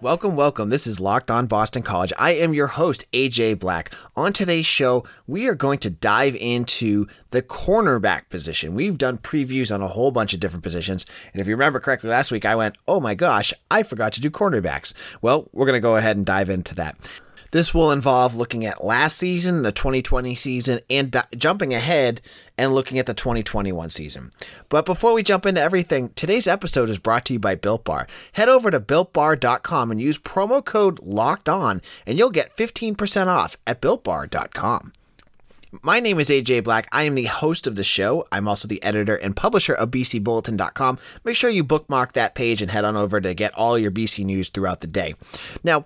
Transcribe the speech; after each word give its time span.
Welcome, 0.00 0.36
welcome. 0.36 0.70
This 0.70 0.86
is 0.86 1.00
Locked 1.00 1.28
On 1.28 1.48
Boston 1.48 1.82
College. 1.82 2.12
I 2.16 2.30
am 2.30 2.54
your 2.54 2.68
host, 2.68 3.04
AJ 3.10 3.58
Black. 3.58 3.92
On 4.14 4.32
today's 4.32 4.64
show, 4.64 5.04
we 5.26 5.48
are 5.48 5.56
going 5.56 5.80
to 5.80 5.90
dive 5.90 6.36
into 6.36 7.08
the 7.30 7.42
cornerback 7.42 8.28
position. 8.28 8.76
We've 8.76 8.96
done 8.96 9.18
previews 9.18 9.74
on 9.74 9.82
a 9.82 9.88
whole 9.88 10.12
bunch 10.12 10.32
of 10.32 10.38
different 10.38 10.62
positions. 10.62 11.04
And 11.32 11.40
if 11.40 11.48
you 11.48 11.54
remember 11.54 11.80
correctly, 11.80 12.10
last 12.10 12.30
week 12.30 12.44
I 12.44 12.54
went, 12.54 12.76
oh 12.86 13.00
my 13.00 13.16
gosh, 13.16 13.52
I 13.72 13.82
forgot 13.82 14.12
to 14.12 14.20
do 14.20 14.30
cornerbacks. 14.30 14.94
Well, 15.20 15.48
we're 15.52 15.66
going 15.66 15.74
to 15.74 15.80
go 15.80 15.96
ahead 15.96 16.16
and 16.16 16.24
dive 16.24 16.48
into 16.48 16.76
that. 16.76 17.20
This 17.50 17.72
will 17.72 17.90
involve 17.90 18.36
looking 18.36 18.66
at 18.66 18.84
last 18.84 19.16
season, 19.16 19.62
the 19.62 19.72
2020 19.72 20.34
season, 20.34 20.80
and 20.90 21.10
di- 21.10 21.24
jumping 21.36 21.72
ahead 21.72 22.20
and 22.58 22.74
looking 22.74 22.98
at 22.98 23.06
the 23.06 23.14
2021 23.14 23.88
season. 23.88 24.30
But 24.68 24.84
before 24.84 25.14
we 25.14 25.22
jump 25.22 25.46
into 25.46 25.60
everything, 25.60 26.10
today's 26.10 26.46
episode 26.46 26.90
is 26.90 26.98
brought 26.98 27.24
to 27.26 27.32
you 27.32 27.38
by 27.38 27.54
Built 27.54 27.84
Bar. 27.84 28.06
Head 28.32 28.50
over 28.50 28.70
to 28.70 28.80
builtbar.com 28.80 29.90
and 29.90 30.00
use 30.00 30.18
promo 30.18 30.62
code 30.62 30.98
LOCKED 31.00 31.48
ON, 31.48 31.82
and 32.06 32.18
you'll 32.18 32.30
get 32.30 32.54
15% 32.56 33.28
off 33.28 33.56
at 33.66 33.80
builtbar.com. 33.80 34.92
My 35.82 36.00
name 36.00 36.18
is 36.18 36.30
AJ 36.30 36.64
Black. 36.64 36.88
I 36.92 37.02
am 37.02 37.14
the 37.14 37.24
host 37.26 37.66
of 37.66 37.76
the 37.76 37.84
show. 37.84 38.26
I'm 38.32 38.48
also 38.48 38.66
the 38.66 38.82
editor 38.82 39.14
and 39.14 39.36
publisher 39.36 39.74
of 39.74 39.90
BCBulletin.com. 39.90 40.98
Make 41.24 41.36
sure 41.36 41.50
you 41.50 41.62
bookmark 41.62 42.14
that 42.14 42.34
page 42.34 42.62
and 42.62 42.70
head 42.70 42.86
on 42.86 42.96
over 42.96 43.20
to 43.20 43.34
get 43.34 43.54
all 43.54 43.78
your 43.78 43.90
BC 43.90 44.24
news 44.24 44.48
throughout 44.48 44.80
the 44.80 44.86
day. 44.86 45.14
Now, 45.62 45.84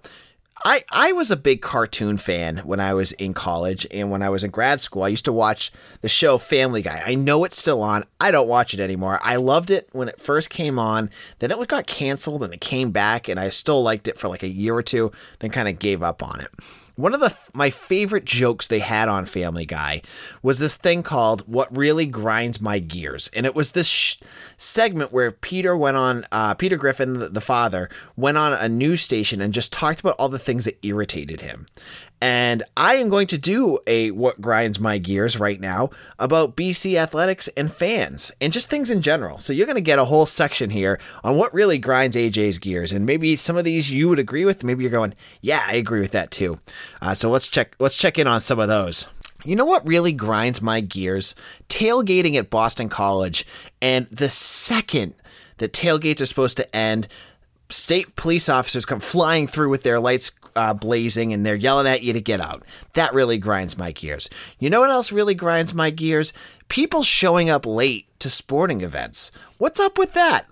I, 0.64 0.82
I 0.92 1.10
was 1.12 1.32
a 1.32 1.36
big 1.36 1.60
cartoon 1.60 2.16
fan 2.16 2.58
when 2.58 2.78
I 2.78 2.94
was 2.94 3.10
in 3.12 3.34
college 3.34 3.84
and 3.90 4.12
when 4.12 4.22
I 4.22 4.28
was 4.28 4.44
in 4.44 4.52
grad 4.52 4.80
school. 4.80 5.02
I 5.02 5.08
used 5.08 5.24
to 5.24 5.32
watch 5.32 5.72
the 6.02 6.08
show 6.08 6.38
Family 6.38 6.82
Guy. 6.82 7.02
I 7.04 7.16
know 7.16 7.42
it's 7.42 7.58
still 7.58 7.82
on. 7.82 8.04
I 8.20 8.30
don't 8.30 8.46
watch 8.46 8.72
it 8.72 8.78
anymore. 8.78 9.18
I 9.24 9.36
loved 9.36 9.70
it 9.72 9.88
when 9.90 10.08
it 10.08 10.20
first 10.20 10.50
came 10.50 10.78
on. 10.78 11.10
Then 11.40 11.50
it 11.50 11.68
got 11.68 11.88
canceled 11.88 12.44
and 12.44 12.54
it 12.54 12.60
came 12.60 12.92
back, 12.92 13.28
and 13.28 13.40
I 13.40 13.48
still 13.48 13.82
liked 13.82 14.06
it 14.06 14.18
for 14.18 14.28
like 14.28 14.44
a 14.44 14.48
year 14.48 14.74
or 14.74 14.82
two, 14.82 15.10
then 15.40 15.50
kind 15.50 15.68
of 15.68 15.80
gave 15.80 16.02
up 16.02 16.22
on 16.22 16.40
it 16.40 16.50
one 16.96 17.14
of 17.14 17.20
the 17.20 17.36
my 17.54 17.70
favorite 17.70 18.24
jokes 18.24 18.66
they 18.66 18.80
had 18.80 19.08
on 19.08 19.24
Family 19.24 19.64
Guy 19.66 20.02
was 20.42 20.58
this 20.58 20.76
thing 20.76 21.02
called 21.02 21.42
"What 21.42 21.74
Really 21.76 22.06
Grinds 22.06 22.60
My 22.60 22.78
Gears," 22.78 23.28
and 23.34 23.46
it 23.46 23.54
was 23.54 23.72
this 23.72 23.88
sh- 23.88 24.16
segment 24.56 25.12
where 25.12 25.30
Peter 25.30 25.76
went 25.76 25.96
on, 25.96 26.24
uh, 26.32 26.54
Peter 26.54 26.76
Griffin, 26.76 27.18
the, 27.18 27.28
the 27.28 27.40
father, 27.40 27.88
went 28.16 28.36
on 28.36 28.52
a 28.52 28.68
news 28.68 29.00
station 29.00 29.40
and 29.40 29.54
just 29.54 29.72
talked 29.72 30.00
about 30.00 30.16
all 30.18 30.28
the 30.28 30.38
things 30.38 30.64
that 30.64 30.78
irritated 30.82 31.40
him. 31.40 31.66
And 32.22 32.62
I 32.76 32.94
am 32.94 33.08
going 33.08 33.26
to 33.26 33.38
do 33.38 33.80
a 33.84 34.12
what 34.12 34.40
grinds 34.40 34.78
my 34.78 34.98
gears 34.98 35.40
right 35.40 35.60
now 35.60 35.90
about 36.20 36.56
BC 36.56 36.94
athletics 36.94 37.48
and 37.56 37.70
fans 37.70 38.30
and 38.40 38.52
just 38.52 38.70
things 38.70 38.90
in 38.90 39.02
general. 39.02 39.40
So 39.40 39.52
you're 39.52 39.66
going 39.66 39.74
to 39.74 39.80
get 39.80 39.98
a 39.98 40.04
whole 40.04 40.24
section 40.24 40.70
here 40.70 41.00
on 41.24 41.36
what 41.36 41.52
really 41.52 41.78
grinds 41.78 42.16
AJ's 42.16 42.58
gears, 42.58 42.92
and 42.92 43.04
maybe 43.04 43.34
some 43.34 43.56
of 43.56 43.64
these 43.64 43.90
you 43.90 44.08
would 44.08 44.20
agree 44.20 44.44
with. 44.44 44.62
Maybe 44.62 44.84
you're 44.84 44.92
going, 44.92 45.14
yeah, 45.40 45.64
I 45.66 45.74
agree 45.74 45.98
with 45.98 46.12
that 46.12 46.30
too. 46.30 46.60
Uh, 47.00 47.14
so 47.14 47.30
let's 47.30 47.48
check 47.48 47.74
let's 47.78 47.96
check 47.96 48.18
in 48.18 48.26
on 48.26 48.40
some 48.40 48.58
of 48.58 48.68
those. 48.68 49.08
You 49.44 49.56
know 49.56 49.64
what 49.64 49.86
really 49.86 50.12
grinds 50.12 50.62
my 50.62 50.80
gears? 50.80 51.34
Tailgating 51.68 52.36
at 52.36 52.50
Boston 52.50 52.88
College, 52.88 53.44
and 53.80 54.06
the 54.06 54.28
second 54.28 55.14
that 55.58 55.72
tailgates 55.72 56.20
are 56.20 56.26
supposed 56.26 56.56
to 56.58 56.76
end, 56.76 57.08
state 57.68 58.14
police 58.16 58.48
officers 58.48 58.84
come 58.84 59.00
flying 59.00 59.46
through 59.46 59.70
with 59.70 59.82
their 59.82 59.98
lights 59.98 60.32
uh, 60.54 60.74
blazing 60.74 61.32
and 61.32 61.44
they're 61.44 61.56
yelling 61.56 61.86
at 61.86 62.02
you 62.02 62.12
to 62.12 62.20
get 62.20 62.40
out. 62.40 62.64
That 62.94 63.14
really 63.14 63.38
grinds 63.38 63.78
my 63.78 63.92
gears. 63.92 64.28
You 64.58 64.70
know 64.70 64.80
what 64.80 64.90
else 64.90 65.12
really 65.12 65.34
grinds 65.34 65.74
my 65.74 65.90
gears? 65.90 66.32
People 66.68 67.02
showing 67.02 67.50
up 67.50 67.66
late 67.66 68.06
to 68.20 68.30
sporting 68.30 68.82
events. 68.82 69.32
What's 69.58 69.80
up 69.80 69.98
with 69.98 70.12
that? 70.14 70.46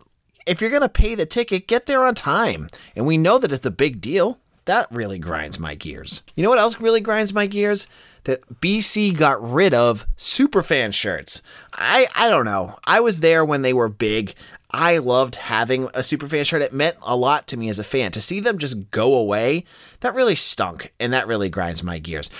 If 0.46 0.60
you're 0.60 0.70
going 0.70 0.82
to 0.82 0.88
pay 0.88 1.14
the 1.14 1.26
ticket, 1.26 1.68
get 1.68 1.86
there 1.86 2.04
on 2.04 2.14
time. 2.14 2.68
And 2.96 3.06
we 3.06 3.18
know 3.18 3.38
that 3.38 3.52
it's 3.52 3.66
a 3.66 3.70
big 3.70 4.00
deal. 4.00 4.38
That 4.64 4.86
really 4.90 5.18
grinds 5.18 5.58
my 5.58 5.74
gears. 5.74 6.22
You 6.34 6.42
know 6.42 6.50
what 6.50 6.58
else 6.58 6.80
really 6.80 7.00
grinds 7.00 7.32
my 7.32 7.46
gears? 7.46 7.86
That 8.24 8.60
BC 8.60 9.16
got 9.16 9.42
rid 9.42 9.72
of 9.72 10.06
superfan 10.16 10.92
shirts. 10.92 11.42
I 11.72 12.06
I 12.14 12.28
don't 12.28 12.44
know. 12.44 12.78
I 12.84 13.00
was 13.00 13.20
there 13.20 13.44
when 13.44 13.62
they 13.62 13.72
were 13.72 13.88
big. 13.88 14.34
I 14.70 14.98
loved 14.98 15.36
having 15.36 15.84
a 15.84 16.00
superfan 16.00 16.44
shirt. 16.44 16.62
It 16.62 16.72
meant 16.72 16.96
a 17.02 17.16
lot 17.16 17.46
to 17.48 17.56
me 17.56 17.68
as 17.68 17.78
a 17.78 17.84
fan. 17.84 18.12
To 18.12 18.20
see 18.20 18.38
them 18.38 18.58
just 18.58 18.90
go 18.90 19.14
away, 19.14 19.64
that 20.00 20.14
really 20.14 20.36
stunk, 20.36 20.92
and 21.00 21.12
that 21.12 21.26
really 21.26 21.48
grinds 21.48 21.82
my 21.82 21.98
gears. 21.98 22.30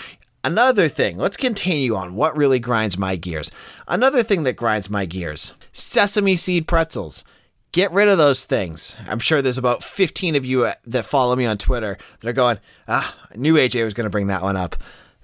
Another 0.42 0.88
thing, 0.88 1.18
let's 1.18 1.36
continue 1.36 1.94
on 1.94 2.14
what 2.14 2.36
really 2.36 2.58
grinds 2.58 2.96
my 2.96 3.16
gears. 3.16 3.50
Another 3.88 4.22
thing 4.22 4.44
that 4.44 4.56
grinds 4.56 4.88
my 4.88 5.06
gears 5.06 5.54
sesame 5.72 6.36
seed 6.36 6.66
pretzels. 6.66 7.24
Get 7.72 7.92
rid 7.92 8.08
of 8.08 8.18
those 8.18 8.44
things. 8.44 8.96
I'm 9.08 9.20
sure 9.20 9.42
there's 9.42 9.58
about 9.58 9.84
15 9.84 10.34
of 10.34 10.44
you 10.44 10.64
uh, 10.64 10.74
that 10.86 11.06
follow 11.06 11.36
me 11.36 11.46
on 11.46 11.56
Twitter 11.56 11.96
that 12.20 12.28
are 12.28 12.32
going, 12.32 12.58
ah, 12.88 13.16
I 13.32 13.36
knew 13.36 13.54
AJ 13.54 13.84
was 13.84 13.94
going 13.94 14.04
to 14.04 14.10
bring 14.10 14.26
that 14.26 14.42
one 14.42 14.56
up. 14.56 14.76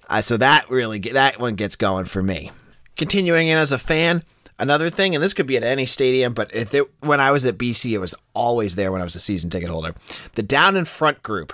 Uh, 0.09 0.21
so 0.21 0.37
that 0.37 0.71
really, 0.71 1.01
that 1.01 1.41
one 1.41 1.57
gets 1.57 1.75
going 1.75 2.05
for 2.05 2.23
me. 2.23 2.53
Continuing 2.97 3.49
in 3.49 3.59
as 3.59 3.73
a 3.73 3.79
fan, 3.79 4.23
Another 4.59 4.89
thing, 4.89 5.15
and 5.15 5.23
this 5.23 5.35
could 5.35 5.47
be 5.47 5.59
at 5.59 5.63
any 5.63 5.85
stadium, 5.85 6.33
but 6.33 6.51
it, 6.55 6.75
when 7.01 7.21
I 7.21 7.31
was 7.31 7.45
at 7.45 7.59
BC, 7.59 7.93
it 7.93 7.99
was 7.99 8.15
always 8.33 8.75
there 8.75 8.91
when 8.91 9.03
I 9.03 9.05
was 9.05 9.15
a 9.15 9.21
season 9.21 9.51
ticket 9.51 9.69
holder. 9.69 9.95
The 10.35 10.43
down 10.43 10.77
in 10.77 10.87
front 10.87 11.23
group. 11.23 11.53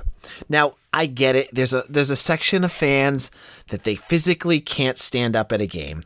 Now, 0.48 0.76
I 0.94 1.06
get 1.06 1.34
it. 1.34 1.48
There's 1.52 1.74
a 1.74 1.82
there's 1.88 2.10
a 2.10 2.16
section 2.16 2.62
of 2.62 2.70
fans 2.70 3.32
that 3.68 3.82
they 3.82 3.96
physically 3.96 4.60
can't 4.60 4.98
stand 4.98 5.34
up 5.34 5.50
at 5.50 5.60
a 5.60 5.66
game. 5.66 6.02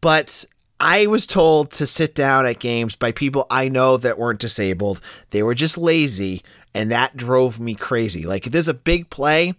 But 0.00 0.46
I 0.80 1.06
was 1.06 1.26
told 1.26 1.70
to 1.72 1.86
sit 1.86 2.14
down 2.14 2.46
at 2.46 2.58
games 2.58 2.96
by 2.96 3.12
people 3.12 3.46
I 3.50 3.68
know 3.68 3.98
that 3.98 4.18
weren't 4.18 4.40
disabled. 4.40 5.00
They 5.28 5.42
were 5.42 5.54
just 5.54 5.76
lazy, 5.76 6.42
and 6.74 6.90
that 6.90 7.16
drove 7.16 7.60
me 7.60 7.74
crazy. 7.74 8.24
Like 8.24 8.44
there's 8.44 8.68
a 8.68 8.74
big 8.74 9.10
play 9.10 9.54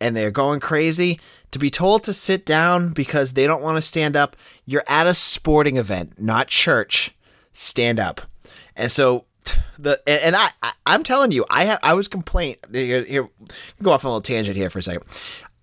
and 0.00 0.14
they're 0.14 0.30
going 0.30 0.60
crazy, 0.60 1.20
to 1.50 1.58
be 1.58 1.70
told 1.70 2.04
to 2.04 2.12
sit 2.12 2.44
down 2.44 2.90
because 2.90 3.32
they 3.32 3.46
don't 3.46 3.62
want 3.62 3.76
to 3.76 3.82
stand 3.82 4.16
up. 4.16 4.36
You're 4.64 4.84
at 4.88 5.06
a 5.06 5.14
sporting 5.14 5.76
event, 5.76 6.20
not 6.20 6.48
church. 6.48 7.14
Stand 7.52 7.98
up. 7.98 8.20
And 8.74 8.92
so 8.92 9.24
the 9.78 10.00
and 10.06 10.36
I, 10.36 10.50
I 10.62 10.94
am 10.94 11.02
telling 11.02 11.32
you, 11.32 11.44
I 11.48 11.64
have 11.64 11.78
I 11.82 11.94
was 11.94 12.08
complaint 12.08 12.58
here, 12.72 13.04
here 13.04 13.28
go 13.82 13.92
off 13.92 14.04
on 14.04 14.10
a 14.10 14.12
little 14.12 14.22
tangent 14.22 14.56
here 14.56 14.70
for 14.70 14.80
a 14.80 14.82
second. 14.82 15.04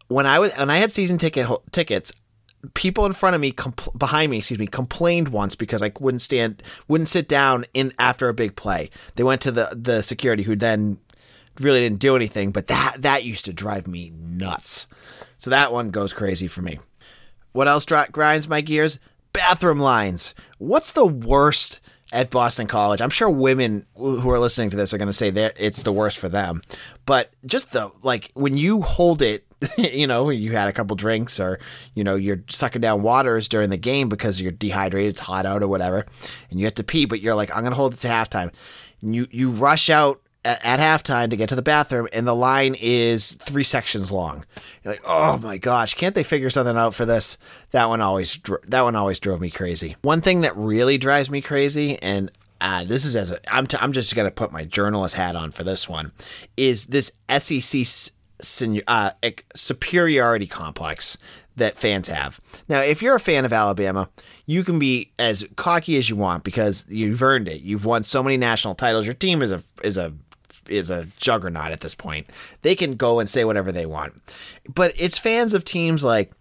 When 0.08 0.26
I 0.26 0.40
was 0.40 0.56
when 0.58 0.70
I 0.70 0.78
had 0.78 0.92
season 0.92 1.18
ticket 1.18 1.48
tickets, 1.72 2.14
people 2.74 3.06
in 3.06 3.14
front 3.14 3.36
of 3.36 3.42
me 3.42 3.52
compl- 3.52 3.98
behind 3.98 4.32
me 4.32 4.38
excuse 4.38 4.60
me 4.60 4.68
complained 4.68 5.30
once 5.30 5.56
because 5.56 5.82
I 5.82 5.92
wouldn't 6.00 6.22
stand 6.22 6.64
wouldn't 6.88 7.08
sit 7.08 7.28
down 7.28 7.66
in 7.74 7.92
after 8.00 8.30
a 8.30 8.34
big 8.34 8.56
play. 8.56 8.90
They 9.16 9.24
went 9.24 9.42
to 9.42 9.52
the 9.52 9.76
the 9.76 10.02
security 10.02 10.44
who 10.44 10.56
then 10.56 11.00
really 11.60 11.82
didn't 11.82 12.00
do 12.00 12.16
anything, 12.16 12.52
but 12.52 12.68
that 12.68 12.96
that 13.00 13.24
used 13.24 13.46
to 13.46 13.54
drive 13.54 13.88
me 13.88 14.12
nuts. 14.16 14.88
So 15.38 15.50
that 15.50 15.74
one 15.74 15.90
goes 15.90 16.14
crazy 16.14 16.48
for 16.48 16.62
me. 16.62 16.80
What 17.52 17.68
else 17.68 17.86
grinds 17.86 18.48
my 18.48 18.62
gears? 18.62 19.00
Bathroom 19.34 19.80
lines. 19.80 20.34
What's 20.58 20.92
the 20.92 21.06
worst 21.06 21.82
at 22.12 22.30
Boston 22.30 22.68
College? 22.68 23.02
I'm 23.02 23.10
sure 23.10 23.30
women 23.30 23.86
who 23.96 24.30
are 24.30 24.40
listening 24.40 24.70
to 24.72 24.78
this 24.78 24.94
are 24.94 24.98
going 24.98 25.08
to 25.08 25.14
say 25.14 25.30
that 25.32 25.58
it's 25.60 25.84
the 25.84 25.92
worst 25.92 26.18
for 26.18 26.30
them. 26.30 26.62
But 27.06 27.32
just 27.46 27.72
the 27.72 27.92
like 28.02 28.32
when 28.34 28.58
you 28.58 28.82
hold 28.82 29.22
it, 29.22 29.46
you 29.78 30.08
know, 30.08 30.30
you 30.30 30.52
had 30.52 30.68
a 30.68 30.74
couple 30.74 30.96
drinks 30.96 31.40
or 31.40 31.60
you 31.94 32.04
know 32.04 32.16
you're 32.16 32.44
sucking 32.50 32.82
down 32.82 33.02
waters 33.02 33.48
during 33.48 33.70
the 33.70 33.78
game 33.78 34.10
because 34.10 34.42
you're 34.42 34.52
dehydrated, 34.52 35.12
it's 35.12 35.20
hot 35.20 35.46
out 35.46 35.64
or 35.64 35.68
whatever, 35.68 36.06
and 36.50 36.60
you 36.60 36.66
have 36.66 36.76
to 36.76 36.84
pee, 36.84 37.06
but 37.06 37.22
you're 37.22 37.36
like, 37.36 37.52
I'm 37.52 37.62
going 37.62 37.72
to 37.72 37.78
hold 37.78 37.94
it 37.94 38.00
to 38.02 38.08
halftime. 38.08 38.54
And 39.02 39.16
you 39.16 39.28
you 39.32 39.50
rush 39.50 39.90
out 39.90 40.22
at, 40.46 40.64
at 40.66 40.80
halftime 40.80 41.30
to 41.30 41.38
get 41.38 41.50
to 41.50 41.56
the 41.56 41.62
bathroom, 41.62 42.08
and 42.14 42.28
the 42.28 42.36
line 42.36 42.76
is 42.80 43.34
three 43.34 43.64
sections 43.64 44.12
long. 44.12 44.46
You're 44.84 44.94
like, 44.94 45.04
oh 45.06 45.38
my 45.40 45.58
gosh, 45.58 45.94
can't 45.94 46.16
they 46.16 46.24
figure 46.24 46.50
something 46.50 46.78
out 46.78 46.94
for 46.94 47.06
this? 47.06 47.38
That 47.72 47.90
one 47.90 48.02
always 48.02 48.40
that 48.68 48.82
one 48.82 48.96
always 48.96 49.20
drove 49.20 49.42
me 49.42 49.50
crazy. 49.50 49.96
One 50.02 50.22
thing 50.22 50.42
that 50.42 50.56
really 50.56 50.98
drives 50.98 51.30
me 51.30 51.42
crazy, 51.42 51.98
and 52.02 52.32
uh, 52.62 52.84
this 52.84 53.06
is 53.06 53.16
as 53.16 53.32
a, 53.32 53.54
I'm, 53.54 53.68
t- 53.68 53.78
I'm 53.80 53.92
just 53.92 54.16
gonna 54.16 54.32
put 54.32 54.52
my 54.52 54.66
journalist 54.66 55.16
hat 55.16 55.36
on 55.36 55.52
for 55.52 55.64
this 55.64 55.90
one, 55.90 56.12
is 56.56 56.88
this 56.88 57.12
SEC 57.30 58.14
uh, 58.88 59.12
superiority 59.56 60.48
complex 60.48 61.18
that 61.56 61.78
fans 61.78 62.08
have. 62.10 62.42
Now, 62.68 62.82
if 62.82 63.02
you're 63.02 63.16
a 63.16 63.20
fan 63.20 63.46
of 63.46 63.54
Alabama, 63.54 64.10
you 64.46 64.64
can 64.64 64.80
be 64.80 65.12
as 65.20 65.48
cocky 65.56 65.98
as 65.98 66.10
you 66.10 66.16
want 66.16 66.44
because 66.44 66.86
you've 66.90 67.22
earned 67.22 67.48
it. 67.48 67.62
You've 67.62 67.86
won 67.86 68.04
so 68.04 68.24
many 68.24 68.38
national 68.38 68.76
titles. 68.76 69.06
Your 69.06 69.14
team 69.14 69.42
is 69.42 69.52
a 69.52 69.62
is 69.84 69.98
a 69.98 70.14
is 70.68 70.90
a 70.90 71.08
juggernaut 71.18 71.72
at 71.72 71.82
this 71.82 71.96
point. 71.96 72.28
They 72.62 72.76
can 72.76 72.96
go 72.96 73.20
and 73.20 73.30
say 73.30 73.46
whatever 73.46 73.72
they 73.72 73.86
want. 73.86 74.14
But 74.74 74.94
it's 74.98 75.18
fans 75.18 75.54
of 75.54 75.66
teams 75.66 76.04
like 76.04 76.32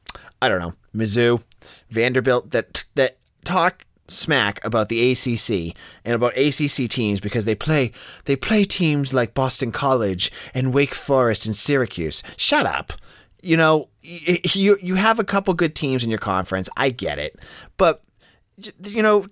I 0.40 0.48
don't 0.48 0.60
know, 0.60 0.74
Mizzou, 0.94 1.42
Vanderbilt 1.90 2.50
that 2.50 2.84
that 2.94 3.18
talk 3.44 3.84
smack 4.08 4.64
about 4.64 4.88
the 4.88 5.12
ACC 5.12 5.76
and 6.04 6.14
about 6.14 6.36
ACC 6.36 6.88
teams 6.88 7.20
because 7.20 7.44
they 7.44 7.54
play 7.54 7.92
they 8.24 8.36
play 8.36 8.64
teams 8.64 9.14
like 9.14 9.34
Boston 9.34 9.72
College 9.72 10.30
and 10.54 10.74
Wake 10.74 10.94
Forest 10.94 11.46
and 11.46 11.56
Syracuse. 11.56 12.22
Shut 12.36 12.66
up. 12.66 12.92
You 13.42 13.56
know, 13.56 13.88
you 14.02 14.76
you 14.80 14.94
have 14.94 15.18
a 15.18 15.24
couple 15.24 15.54
good 15.54 15.74
teams 15.74 16.04
in 16.04 16.10
your 16.10 16.18
conference. 16.18 16.68
I 16.76 16.90
get 16.90 17.18
it. 17.18 17.38
But 17.76 18.02
you 18.84 19.02
know, 19.02 19.26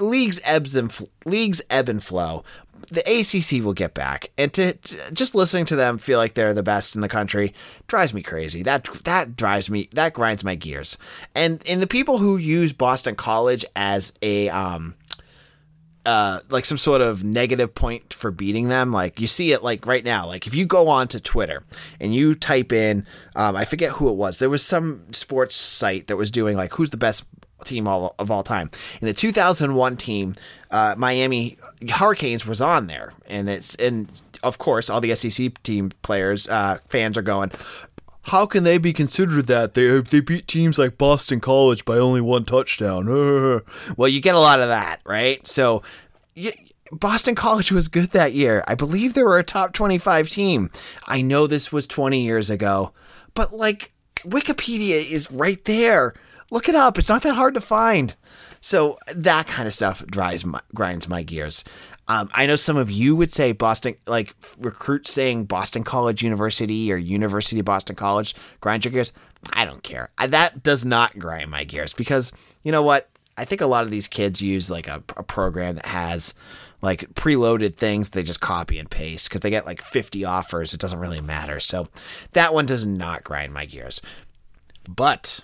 leagues 0.00 0.40
ebbs 0.44 0.76
and 0.76 0.92
fl- 0.92 1.04
leagues 1.24 1.60
ebb 1.68 1.88
and 1.88 2.02
flow 2.02 2.44
the 2.88 3.00
ACC 3.00 3.64
will 3.64 3.74
get 3.74 3.94
back, 3.94 4.30
and 4.38 4.52
to, 4.54 4.72
to, 4.72 5.14
just 5.14 5.34
listening 5.34 5.64
to 5.66 5.76
them 5.76 5.98
feel 5.98 6.18
like 6.18 6.34
they're 6.34 6.54
the 6.54 6.62
best 6.62 6.94
in 6.94 7.00
the 7.00 7.08
country 7.08 7.54
drives 7.86 8.14
me 8.14 8.22
crazy. 8.22 8.62
That 8.62 8.84
that 9.04 9.36
drives 9.36 9.70
me 9.70 9.88
that 9.92 10.12
grinds 10.12 10.44
my 10.44 10.54
gears. 10.54 10.98
And 11.34 11.62
and 11.68 11.82
the 11.82 11.86
people 11.86 12.18
who 12.18 12.36
use 12.36 12.72
Boston 12.72 13.14
College 13.14 13.64
as 13.76 14.12
a 14.22 14.48
um 14.48 14.94
uh 16.06 16.40
like 16.48 16.64
some 16.64 16.78
sort 16.78 17.00
of 17.00 17.22
negative 17.22 17.74
point 17.74 18.12
for 18.12 18.30
beating 18.30 18.68
them, 18.68 18.92
like 18.92 19.20
you 19.20 19.26
see 19.26 19.52
it 19.52 19.62
like 19.62 19.86
right 19.86 20.04
now. 20.04 20.26
Like 20.26 20.46
if 20.46 20.54
you 20.54 20.64
go 20.64 20.88
on 20.88 21.08
to 21.08 21.20
Twitter 21.20 21.62
and 22.00 22.14
you 22.14 22.34
type 22.34 22.72
in 22.72 23.06
um 23.36 23.56
I 23.56 23.64
forget 23.64 23.92
who 23.92 24.08
it 24.08 24.16
was. 24.16 24.38
There 24.38 24.50
was 24.50 24.62
some 24.62 25.12
sports 25.12 25.54
site 25.54 26.06
that 26.06 26.16
was 26.16 26.30
doing 26.30 26.56
like 26.56 26.72
who's 26.72 26.90
the 26.90 26.96
best 26.96 27.24
team 27.64 27.86
all, 27.86 28.14
of 28.18 28.30
all 28.30 28.42
time. 28.42 28.70
In 29.00 29.06
the 29.06 29.12
2001 29.12 29.96
team, 29.96 30.34
uh, 30.70 30.94
Miami 30.96 31.56
Hurricanes 31.88 32.46
was 32.46 32.60
on 32.60 32.86
there, 32.86 33.12
and 33.28 33.48
it's 33.48 33.74
and 33.76 34.22
of 34.42 34.58
course 34.58 34.90
all 34.90 35.00
the 35.00 35.14
SEC 35.14 35.62
team 35.62 35.90
players 36.02 36.48
uh, 36.48 36.78
fans 36.88 37.16
are 37.16 37.22
going. 37.22 37.50
How 38.24 38.46
can 38.46 38.64
they 38.64 38.78
be 38.78 38.92
considered 38.92 39.46
that? 39.46 39.74
They 39.74 40.00
they 40.00 40.20
beat 40.20 40.46
teams 40.46 40.78
like 40.78 40.98
Boston 40.98 41.40
College 41.40 41.84
by 41.84 41.96
only 41.96 42.20
one 42.20 42.44
touchdown. 42.44 43.06
well, 43.96 44.08
you 44.08 44.20
get 44.20 44.34
a 44.34 44.40
lot 44.40 44.60
of 44.60 44.68
that, 44.68 45.00
right? 45.04 45.46
So. 45.46 45.82
Boston 46.92 47.36
College 47.36 47.70
was 47.70 47.86
good 47.86 48.10
that 48.10 48.32
year. 48.32 48.64
I 48.66 48.74
believe 48.74 49.14
they 49.14 49.22
were 49.22 49.38
a 49.38 49.44
top 49.44 49.72
25 49.72 50.28
team. 50.28 50.70
I 51.06 51.22
know 51.22 51.46
this 51.46 51.70
was 51.70 51.86
20 51.86 52.20
years 52.20 52.50
ago, 52.50 52.92
but 53.32 53.52
like 53.52 53.92
Wikipedia 54.24 55.08
is 55.08 55.30
right 55.30 55.64
there 55.66 56.14
Look 56.50 56.68
it 56.68 56.74
up. 56.74 56.98
It's 56.98 57.08
not 57.08 57.22
that 57.22 57.34
hard 57.34 57.54
to 57.54 57.60
find. 57.60 58.16
So 58.60 58.98
that 59.14 59.46
kind 59.46 59.66
of 59.66 59.74
stuff 59.74 60.04
drives 60.06 60.44
my, 60.44 60.60
grinds 60.74 61.08
my 61.08 61.22
gears. 61.22 61.64
Um, 62.08 62.28
I 62.34 62.46
know 62.46 62.56
some 62.56 62.76
of 62.76 62.90
you 62.90 63.14
would 63.16 63.32
say 63.32 63.52
Boston, 63.52 63.94
like 64.06 64.34
recruits 64.58 65.12
saying 65.12 65.44
Boston 65.44 65.84
College 65.84 66.22
University 66.22 66.92
or 66.92 66.96
University 66.96 67.62
Boston 67.62 67.96
College, 67.96 68.34
grind 68.60 68.84
your 68.84 68.92
gears. 68.92 69.12
I 69.52 69.64
don't 69.64 69.82
care. 69.82 70.10
I, 70.18 70.26
that 70.26 70.62
does 70.62 70.84
not 70.84 71.18
grind 71.18 71.50
my 71.50 71.64
gears 71.64 71.92
because 71.92 72.32
you 72.62 72.72
know 72.72 72.82
what? 72.82 73.08
I 73.38 73.44
think 73.44 73.60
a 73.60 73.66
lot 73.66 73.84
of 73.84 73.90
these 73.90 74.08
kids 74.08 74.42
use 74.42 74.70
like 74.70 74.88
a, 74.88 75.02
a 75.16 75.22
program 75.22 75.76
that 75.76 75.86
has 75.86 76.34
like 76.82 77.14
preloaded 77.14 77.76
things 77.76 78.08
they 78.08 78.22
just 78.22 78.40
copy 78.40 78.78
and 78.78 78.90
paste 78.90 79.28
because 79.28 79.40
they 79.40 79.50
get 79.50 79.66
like 79.66 79.80
50 79.82 80.24
offers. 80.24 80.74
It 80.74 80.80
doesn't 80.80 80.98
really 80.98 81.20
matter. 81.20 81.60
So 81.60 81.86
that 82.32 82.52
one 82.52 82.66
does 82.66 82.84
not 82.84 83.24
grind 83.24 83.52
my 83.52 83.64
gears. 83.64 84.02
But 84.88 85.40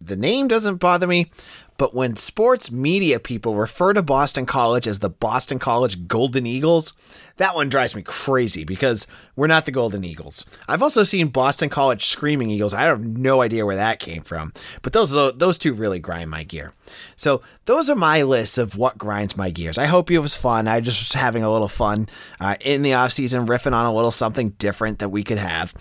the 0.00 0.16
name 0.16 0.48
doesn't 0.48 0.76
bother 0.76 1.06
me, 1.06 1.30
but 1.78 1.94
when 1.94 2.16
sports 2.16 2.70
media 2.70 3.20
people 3.20 3.54
refer 3.54 3.92
to 3.92 4.02
Boston 4.02 4.46
College 4.46 4.86
as 4.86 5.00
the 5.00 5.10
Boston 5.10 5.58
College 5.58 6.06
Golden 6.06 6.46
Eagles, 6.46 6.94
that 7.36 7.54
one 7.54 7.68
drives 7.68 7.94
me 7.94 8.02
crazy 8.02 8.64
because 8.64 9.06
we're 9.34 9.46
not 9.46 9.66
the 9.66 9.72
Golden 9.72 10.04
Eagles. 10.04 10.44
I've 10.68 10.82
also 10.82 11.02
seen 11.02 11.28
Boston 11.28 11.68
College 11.68 12.06
Screaming 12.06 12.48
Eagles. 12.50 12.72
I 12.72 12.82
have 12.82 13.04
no 13.04 13.42
idea 13.42 13.66
where 13.66 13.76
that 13.76 13.98
came 13.98 14.22
from, 14.22 14.52
but 14.80 14.92
those 14.92 15.12
those 15.36 15.58
two 15.58 15.74
really 15.74 16.00
grind 16.00 16.30
my 16.30 16.44
gear. 16.44 16.72
So 17.14 17.42
those 17.66 17.90
are 17.90 17.96
my 17.96 18.22
lists 18.22 18.56
of 18.58 18.76
what 18.76 18.96
grinds 18.96 19.36
my 19.36 19.50
gears. 19.50 19.76
I 19.76 19.86
hope 19.86 20.10
it 20.10 20.18
was 20.18 20.36
fun. 20.36 20.68
I 20.68 20.80
just 20.80 21.12
was 21.12 21.20
having 21.20 21.42
a 21.42 21.50
little 21.50 21.68
fun 21.68 22.08
uh, 22.40 22.56
in 22.60 22.82
the 22.82 22.94
off 22.94 23.12
season, 23.12 23.46
riffing 23.46 23.74
on 23.74 23.86
a 23.86 23.94
little 23.94 24.10
something 24.10 24.50
different 24.50 25.00
that 25.00 25.10
we 25.10 25.22
could 25.22 25.38
have 25.38 25.74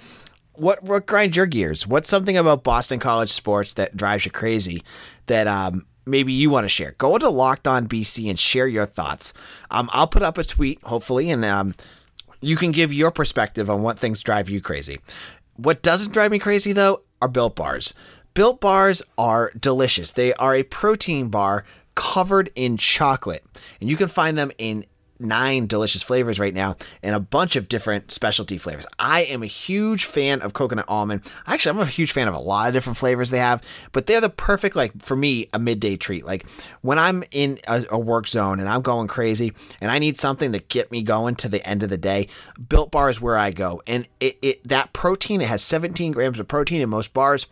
what 0.57 0.83
what 0.83 1.05
grinds 1.05 1.37
your 1.37 1.45
gears? 1.45 1.87
What's 1.87 2.09
something 2.09 2.37
about 2.37 2.63
Boston 2.63 2.99
College 2.99 3.31
sports 3.31 3.73
that 3.73 3.95
drives 3.95 4.25
you 4.25 4.31
crazy 4.31 4.83
that 5.27 5.47
um, 5.47 5.85
maybe 6.05 6.33
you 6.33 6.49
want 6.49 6.65
to 6.65 6.69
share? 6.69 6.93
Go 6.97 7.17
to 7.17 7.29
Locked 7.29 7.67
On 7.67 7.87
BC 7.87 8.29
and 8.29 8.39
share 8.39 8.67
your 8.67 8.85
thoughts. 8.85 9.33
Um, 9.71 9.89
I'll 9.93 10.07
put 10.07 10.23
up 10.23 10.37
a 10.37 10.43
tweet 10.43 10.81
hopefully, 10.83 11.29
and 11.29 11.43
um, 11.45 11.73
you 12.41 12.55
can 12.55 12.71
give 12.71 12.93
your 12.93 13.11
perspective 13.11 13.69
on 13.69 13.81
what 13.81 13.99
things 13.99 14.23
drive 14.23 14.49
you 14.49 14.61
crazy. 14.61 14.99
What 15.55 15.81
doesn't 15.81 16.13
drive 16.13 16.31
me 16.31 16.39
crazy 16.39 16.73
though 16.73 17.03
are 17.21 17.27
Built 17.27 17.55
Bars. 17.55 17.93
Built 18.33 18.59
Bars 18.59 19.01
are 19.17 19.51
delicious. 19.57 20.11
They 20.11 20.33
are 20.33 20.53
a 20.53 20.63
protein 20.63 21.29
bar 21.29 21.63
covered 21.95 22.51
in 22.55 22.77
chocolate, 22.77 23.43
and 23.79 23.89
you 23.89 23.95
can 23.95 24.09
find 24.09 24.37
them 24.37 24.51
in 24.57 24.85
nine 25.19 25.67
delicious 25.67 26.03
flavors 26.03 26.39
right 26.39 26.53
now 26.53 26.75
and 27.01 27.15
a 27.15 27.19
bunch 27.19 27.55
of 27.55 27.67
different 27.67 28.11
specialty 28.11 28.57
flavors. 28.57 28.85
I 28.99 29.21
am 29.23 29.43
a 29.43 29.47
huge 29.47 30.05
fan 30.05 30.41
of 30.41 30.53
coconut 30.53 30.85
almond. 30.87 31.21
Actually, 31.47 31.77
I'm 31.77 31.83
a 31.83 31.85
huge 31.85 32.11
fan 32.11 32.27
of 32.27 32.33
a 32.33 32.39
lot 32.39 32.67
of 32.67 32.73
different 32.73 32.97
flavors 32.97 33.29
they 33.29 33.39
have, 33.39 33.63
but 33.91 34.05
they're 34.05 34.21
the 34.21 34.29
perfect, 34.29 34.75
like, 34.75 35.01
for 35.01 35.15
me, 35.15 35.47
a 35.53 35.59
midday 35.59 35.95
treat. 35.95 36.25
Like, 36.25 36.45
when 36.81 36.99
I'm 36.99 37.23
in 37.31 37.59
a, 37.67 37.83
a 37.91 37.99
work 37.99 38.27
zone 38.27 38.59
and 38.59 38.69
I'm 38.69 38.81
going 38.81 39.07
crazy 39.07 39.53
and 39.81 39.91
I 39.91 39.99
need 39.99 40.17
something 40.17 40.51
to 40.51 40.59
get 40.59 40.91
me 40.91 41.03
going 41.03 41.35
to 41.35 41.49
the 41.49 41.65
end 41.67 41.83
of 41.83 41.89
the 41.89 41.97
day, 41.97 42.27
Built 42.69 42.91
Bar 42.91 43.09
is 43.09 43.21
where 43.21 43.37
I 43.37 43.51
go. 43.51 43.81
And 43.87 44.07
it, 44.19 44.37
it 44.41 44.67
that 44.67 44.93
protein, 44.93 45.41
it 45.41 45.47
has 45.47 45.61
17 45.61 46.11
grams 46.11 46.39
of 46.39 46.47
protein 46.47 46.81
in 46.81 46.89
most 46.89 47.13
bars. 47.13 47.47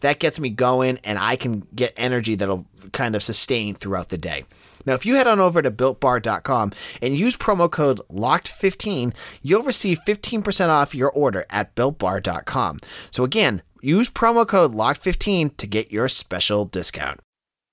That 0.00 0.20
gets 0.20 0.38
me 0.38 0.50
going 0.50 0.98
and 1.02 1.18
I 1.18 1.34
can 1.36 1.66
get 1.74 1.92
energy 1.96 2.36
that'll 2.36 2.66
kind 2.92 3.16
of 3.16 3.22
sustain 3.22 3.74
throughout 3.74 4.10
the 4.10 4.18
day. 4.18 4.44
Now, 4.86 4.94
if 4.94 5.04
you 5.06 5.14
head 5.14 5.26
on 5.26 5.40
over 5.40 5.62
to 5.62 5.70
builtbar.com 5.70 6.72
and 7.02 7.16
use 7.16 7.36
promo 7.36 7.70
code 7.70 8.00
LOCKED15, 8.10 9.14
you'll 9.42 9.62
receive 9.62 10.00
15% 10.06 10.68
off 10.68 10.94
your 10.94 11.10
order 11.10 11.44
at 11.50 11.74
builtbar.com. 11.74 12.78
So 13.10 13.24
again, 13.24 13.62
use 13.80 14.10
promo 14.10 14.46
code 14.46 14.72
LOCKED15 14.72 15.56
to 15.56 15.66
get 15.66 15.92
your 15.92 16.08
special 16.08 16.64
discount. 16.64 17.20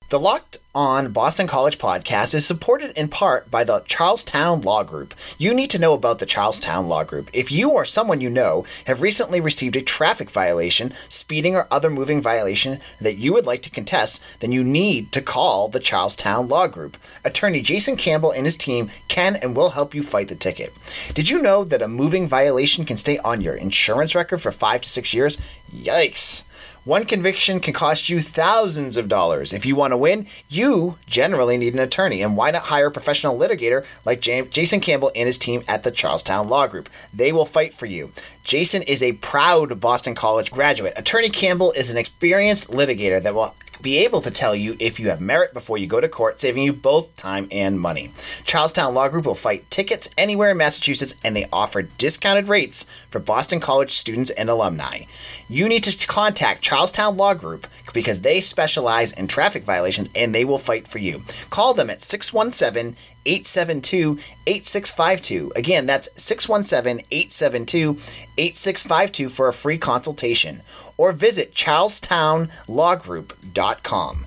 The 0.10 0.19
Locked 0.19 0.60
On 0.75 1.12
Boston 1.12 1.48
College 1.48 1.80
podcast 1.80 2.36
is 2.36 2.46
supported 2.46 2.96
in 2.96 3.07
part 3.07 3.50
by 3.50 3.63
the 3.63 3.80
Charlestown 3.88 4.62
Law 4.62 4.84
Group. 4.84 5.16
You 5.40 5.52
need 5.52 5.72
to 5.72 5.80
know 5.80 5.94
about 5.94 6.19
the 6.19 6.28
Charlestown 6.28 6.88
Law 6.88 7.04
Group. 7.04 7.28
If 7.34 7.52
you 7.52 7.72
or 7.72 7.86
someone 7.86 8.22
you 8.22 8.30
know 8.30 8.68
have 8.86 9.02
recently 9.02 9.42
received 9.42 9.75
a 9.75 9.81
traffic 9.81 10.30
violation, 10.30 10.94
speeding, 11.10 11.56
or 11.56 11.68
other 11.72 11.90
moving 11.90 12.22
violation 12.22 12.81
that 13.02 13.18
you 13.18 13.34
would 13.34 13.48
like 13.48 13.63
to 13.63 13.72
contest, 13.72 14.22
then 14.42 14.52
you 14.52 14.63
need 14.63 15.12
to 15.12 15.24
call 15.24 15.70
the 15.70 15.79
Charlestown 15.79 16.48
Law 16.48 16.68
Group. 16.68 16.98
Attorney 17.24 17.62
Jason 17.62 17.96
Campbell 17.96 18.29
and 18.29 18.46
his 18.46 18.58
team 18.58 18.91
can 19.08 19.38
and 19.38 19.56
will 19.56 19.72
help 19.72 19.96
you 19.96 20.03
fight 20.03 20.27
the 20.27 20.36
ticket. 20.36 20.72
Did 21.15 21.32
you 21.32 21.41
know 21.41 21.63
that 21.63 21.82
a 21.82 21.88
moving 21.88 22.27
violation 22.27 22.86
can 22.86 22.98
stay 22.98 23.18
on 23.25 23.41
your 23.41 23.56
insurance 23.56 24.13
record 24.13 24.38
for 24.38 24.51
five 24.51 24.82
to 24.82 24.89
six 24.89 25.15
years? 25.15 25.39
Yikes! 25.75 26.44
One 26.86 27.06
conviction 27.06 27.60
can 27.62 27.74
cost 27.74 28.10
you 28.10 28.22
thousands 28.22 28.96
of 28.96 29.10
dollars. 29.10 29.54
If 29.54 29.65
you 29.65 29.75
want 29.75 29.94
to 29.94 29.98
win, 29.98 30.27
you 30.50 31.00
generally 31.08 31.58
need 31.58 31.74
an 31.74 31.80
attorney. 31.80 32.22
And 32.22 32.38
why 32.38 32.51
not 32.51 32.65
hire 32.65 32.88
a 32.88 32.92
professional 32.92 33.36
litigator 33.36 33.84
like 34.06 34.22
Jason 34.22 34.80
Campbell 34.80 35.12
and 35.15 35.25
his 35.25 35.39
team 35.39 35.63
at 35.68 35.82
the 35.82 35.89
Charlestown 35.89 36.48
Law 36.48 36.68
Group? 36.68 36.88
They 37.12 37.32
will 37.32 37.48
fight 37.48 37.74
for 37.74 37.88
you. 37.88 38.12
Jason 38.44 38.84
is 38.84 39.01
a 39.01 39.13
proud 39.13 39.80
Boston 39.80 40.13
College 40.13 40.51
graduate. 40.51 40.94
Attorney 40.96 41.30
Campbell 41.30 41.72
is 41.72 41.89
an 41.89 41.98
experienced 41.98 42.70
litigator 42.70 43.20
that 43.20 43.34
will 43.34 43.56
be 43.82 43.98
able 44.00 44.22
to 44.22 44.32
tell 44.32 44.55
you 44.55 44.75
if 44.79 45.00
you 45.00 45.10
have 45.10 45.22
merit 45.22 45.53
before 45.53 45.77
you 45.77 45.88
go 45.88 46.00
to 46.00 46.10
court, 46.10 46.41
saving 46.41 46.63
you 46.63 46.74
both 46.74 47.15
time 47.15 47.48
and 47.51 47.79
money. 47.79 48.12
Charlestown 48.46 48.94
Law 48.94 49.10
Group 49.10 49.25
will 49.25 49.36
fight 49.36 49.70
tickets 49.70 50.10
anywhere 50.17 50.51
in 50.51 50.58
Massachusetts, 50.58 51.15
and 51.24 51.36
they 51.36 51.48
offer 51.51 51.84
discounted 51.84 52.50
rates 52.50 52.86
for 53.10 53.20
Boston 53.20 53.60
College 53.60 53.91
students 53.91 54.29
and 54.32 54.50
alumni. 54.50 55.01
You 55.50 55.67
need 55.67 55.84
to 55.84 56.08
contact 56.08 56.63
Charlestown 56.63 57.17
Law 57.17 57.34
Group 57.34 57.67
because 57.94 58.22
they 58.22 58.41
specialize 58.41 59.12
in 59.13 59.27
traffic 59.27 59.63
violations 59.63 60.10
and 60.15 60.36
they 60.36 60.44
will 60.44 60.58
fight 60.58 60.88
for 60.88 61.00
you. 61.00 61.24
Call 61.50 61.74
them 61.74 61.89
at 61.89 62.01
617 62.01 62.96
872 63.25 64.20
8652. 64.48 65.53
Again, 65.55 65.86
that's 65.86 66.10
617 66.22 67.05
872 67.12 68.00
8652 68.38 69.29
for 69.29 69.48
a 69.48 69.53
free 69.53 69.77
consultation 69.77 70.62
or 70.98 71.12
visit 71.12 71.53
charlestownlawgroup.com. 71.53 74.25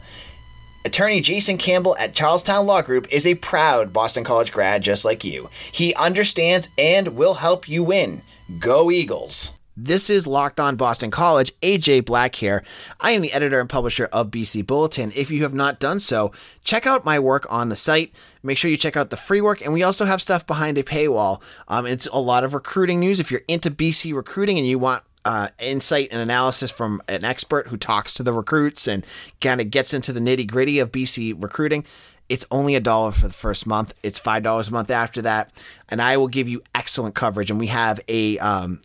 Attorney 0.85 1.21
Jason 1.21 1.59
Campbell 1.59 1.97
at 1.99 2.15
Charlestown 2.15 2.67
Law 2.67 2.83
Group 2.83 3.13
is 3.13 3.27
a 3.27 3.35
proud 3.35 3.93
Boston 3.93 4.23
College 4.25 4.53
grad 4.53 4.83
just 4.83 5.05
like 5.05 5.25
you. 5.25 5.51
He 5.71 5.95
understands 5.95 6.69
and 6.79 7.17
will 7.17 7.35
help 7.35 7.69
you 7.69 7.83
win. 7.83 8.23
Go 8.59 8.91
Eagles! 8.91 9.58
This 9.81 10.11
is 10.11 10.27
Locked 10.27 10.59
On 10.59 10.75
Boston 10.75 11.13
College. 11.13 11.53
AJ 11.61 12.05
Black 12.05 12.35
here. 12.35 12.65
I 13.01 13.13
am 13.13 13.23
the 13.23 13.33
editor 13.33 13.61
and 13.61 13.71
publisher 13.71 14.07
of 14.07 14.29
BC 14.29 14.67
Bulletin. 14.67 15.13
If 15.15 15.31
you 15.31 15.45
have 15.45 15.55
not 15.55 15.79
done 15.79 16.01
so, 16.01 16.33
check 16.65 16.85
out 16.85 17.05
my 17.05 17.21
work 17.21 17.47
on 17.49 17.69
the 17.69 17.77
site. 17.77 18.13
Make 18.43 18.59
sure 18.59 18.73
you 18.73 18.77
check 18.77 18.97
out 18.97 19.11
the 19.11 19.17
free 19.17 19.41
work, 19.41 19.65
and 19.65 19.73
we 19.73 19.85
also 19.85 20.05
have 20.05 20.21
stuff 20.21 20.45
behind 20.45 20.79
a 20.79 20.83
paywall. 20.83 21.41
Um, 21.69 21.87
it's 21.87 22.09
a 22.09 22.19
lot 22.19 22.43
of 22.43 22.55
recruiting 22.55 22.99
news. 22.99 23.21
If 23.21 23.31
you're 23.31 23.43
into 23.47 23.71
BC 23.71 24.13
recruiting 24.13 24.59
and 24.59 24.67
you 24.67 24.81
want 24.81 25.05
uh, 25.25 25.51
insight 25.61 26.09
and 26.11 26.21
analysis 26.21 26.73
from 26.73 27.01
an 27.07 27.23
expert 27.23 27.69
who 27.69 27.77
talks 27.77 28.13
to 28.15 28.25
the 28.25 28.33
recruits 28.33 28.89
and 28.89 29.07
kind 29.41 29.61
of 29.61 29.71
gets 29.71 29.95
into 29.95 30.13
the 30.13 30.19
nitty 30.19 30.49
gritty 30.49 30.81
of 30.81 30.91
BC 30.91 31.41
recruiting. 31.41 31.85
It's 32.29 32.45
only 32.51 32.75
a 32.75 32.81
dollar 32.81 33.13
for 33.13 33.29
the 33.29 33.33
first 33.33 33.65
month. 33.65 33.95
It's 34.03 34.19
five 34.19 34.43
dollars 34.43 34.71
a 34.71 34.73
month 34.73 34.91
after 34.91 35.23
that, 35.23 35.53
and 35.89 36.03
I 36.03 36.17
will 36.17 36.27
give 36.27 36.49
you 36.49 36.63
excellent 36.75 37.15
coverage. 37.15 37.49
And 37.49 37.61
we 37.61 37.69
have 37.69 38.01
a 38.09 38.39
um, 38.39 38.81